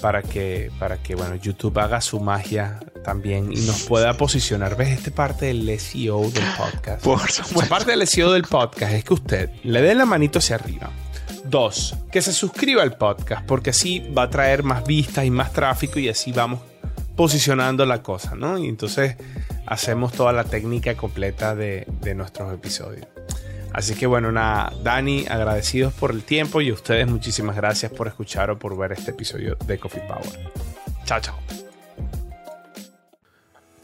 para 0.01 0.23
que, 0.23 0.71
para 0.79 0.99
que 0.99 1.15
bueno, 1.15 1.37
YouTube 1.37 1.79
haga 1.79 2.01
su 2.01 2.21
magia 2.21 2.81
también 3.05 3.53
y 3.53 3.61
nos 3.61 3.83
pueda 3.83 4.15
posicionar. 4.15 4.77
¿Ves? 4.77 4.91
Esta 4.91 5.11
parte 5.11 5.47
del 5.47 5.79
SEO 5.79 6.31
del 6.31 6.45
podcast. 6.57 7.03
Por 7.03 7.31
supuesto. 7.31 7.69
parte 7.69 7.91
del 7.91 8.07
SEO 8.07 8.33
del 8.33 8.43
podcast 8.43 8.93
es 8.93 9.05
que 9.05 9.15
usted 9.15 9.51
le 9.63 9.83
dé 9.83 9.95
la 9.95 10.07
manito 10.07 10.39
hacia 10.39 10.57
arriba. 10.57 10.91
Dos, 11.45 11.97
que 12.11 12.23
se 12.23 12.33
suscriba 12.33 12.83
al 12.83 12.97
podcast 12.97 13.45
porque 13.47 13.71
así 13.71 14.01
va 14.17 14.23
a 14.25 14.31
traer 14.31 14.63
más 14.63 14.85
vistas 14.85 15.25
y 15.25 15.31
más 15.31 15.53
tráfico 15.53 15.99
y 15.99 16.09
así 16.09 16.33
vamos 16.33 16.61
posicionando 17.17 17.85
la 17.85 18.03
cosa, 18.03 18.35
¿no? 18.35 18.59
Y 18.59 18.69
entonces 18.69 19.17
hacemos 19.67 20.13
toda 20.13 20.33
la 20.33 20.45
técnica 20.45 20.97
completa 20.97 21.55
de, 21.55 21.87
de 22.01 22.15
nuestros 22.15 22.53
episodios. 22.55 23.07
Así 23.73 23.95
que 23.95 24.07
bueno, 24.07 24.31
nada, 24.33 24.73
Dani, 24.83 25.27
agradecidos 25.29 25.93
por 25.95 26.11
el 26.11 26.23
tiempo 26.23 26.61
y 26.61 26.73
ustedes 26.73 27.07
muchísimas 27.07 27.57
gracias 27.57 27.91
por 27.91 28.07
escuchar 28.07 28.51
o 28.51 28.59
por 28.59 28.77
ver 28.77 28.93
este 28.93 29.13
episodio 29.13 29.57
de 29.67 29.79
Coffee 29.79 30.03
Power. 30.03 30.51
Chao, 31.05 31.21
chao. 31.21 31.39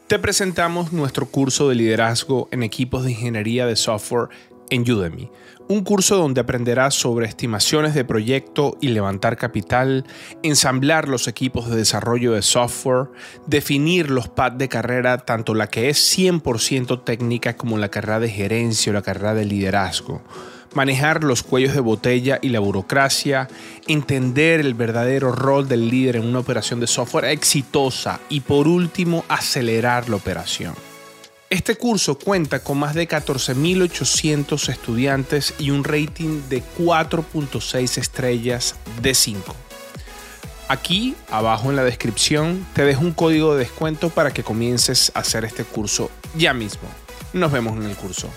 Te 0.09 0.19
presentamos 0.19 0.93
nuestro 0.93 1.27
curso 1.27 1.69
de 1.69 1.75
liderazgo 1.75 2.49
en 2.51 2.63
equipos 2.63 3.05
de 3.05 3.11
ingeniería 3.11 3.67
de 3.67 3.77
software 3.77 4.29
en 4.71 4.91
Udemy, 4.91 5.31
un 5.69 5.85
curso 5.85 6.17
donde 6.17 6.41
aprenderás 6.41 6.95
sobre 6.95 7.27
estimaciones 7.27 7.95
de 7.95 8.05
proyecto 8.05 8.77
y 8.81 8.89
levantar 8.89 9.37
capital, 9.37 10.07
ensamblar 10.43 11.09
los 11.09 11.29
equipos 11.29 11.69
de 11.69 11.77
desarrollo 11.77 12.33
de 12.33 12.43
software, 12.43 13.09
definir 13.47 14.11
los 14.11 14.29
pads 14.29 14.59
de 14.59 14.69
carrera, 14.69 15.19
tanto 15.19 15.55
la 15.55 15.69
que 15.69 15.91
es 15.91 16.19
100% 16.19 17.05
técnica 17.05 17.57
como 17.57 17.79
la 17.79 17.91
carrera 17.91 18.21
de 18.21 18.31
gerencia 18.31 18.91
o 18.91 18.95
la 18.95 19.03
carrera 19.03 19.35
de 19.35 19.45
liderazgo 19.45 20.23
manejar 20.75 21.25
los 21.25 21.43
cuellos 21.43 21.75
de 21.75 21.81
botella 21.81 22.39
y 22.43 22.51
la 22.51 22.61
burocracia, 22.61 23.49
entender 23.87 24.61
el 24.61 24.75
verdadero 24.75 25.33
rol 25.33 25.69
del 25.69 25.89
líder 25.89 26.17
en 26.17 26.27
una 26.27 26.41
operación 26.41 26.79
de 26.81 26.87
software 26.87 27.27
exitosa 27.27 28.21
y 28.29 28.41
por 28.41 28.69
último 28.69 29.25
acelerar 29.29 30.09
la 30.09 30.17
operación. 30.17 30.75
Este 31.51 31.77
curso 31.77 32.19
cuenta 32.19 32.63
con 32.63 32.77
más 32.77 32.95
de 32.95 33.09
14.800 33.09 34.69
estudiantes 34.69 35.55
y 35.59 35.71
un 35.71 35.83
rating 35.83 36.43
de 36.51 36.63
4.6 36.79 37.97
estrellas 37.97 38.75
de 39.01 39.15
5. 39.15 39.57
Aquí, 40.69 41.15
abajo 41.31 41.71
en 41.71 41.77
la 41.77 41.85
descripción, 41.85 42.67
te 42.75 42.85
dejo 42.85 43.01
un 43.01 43.13
código 43.13 43.55
de 43.55 43.61
descuento 43.61 44.11
para 44.11 44.31
que 44.31 44.45
comiences 44.45 45.11
a 45.15 45.21
hacer 45.21 45.47
este 45.47 45.65
curso 45.65 46.11
ya 46.37 46.53
mismo. 46.53 46.87
Nos 47.33 47.51
vemos 47.51 47.79
en 47.79 47.85
el 47.85 47.97
curso. 47.97 48.29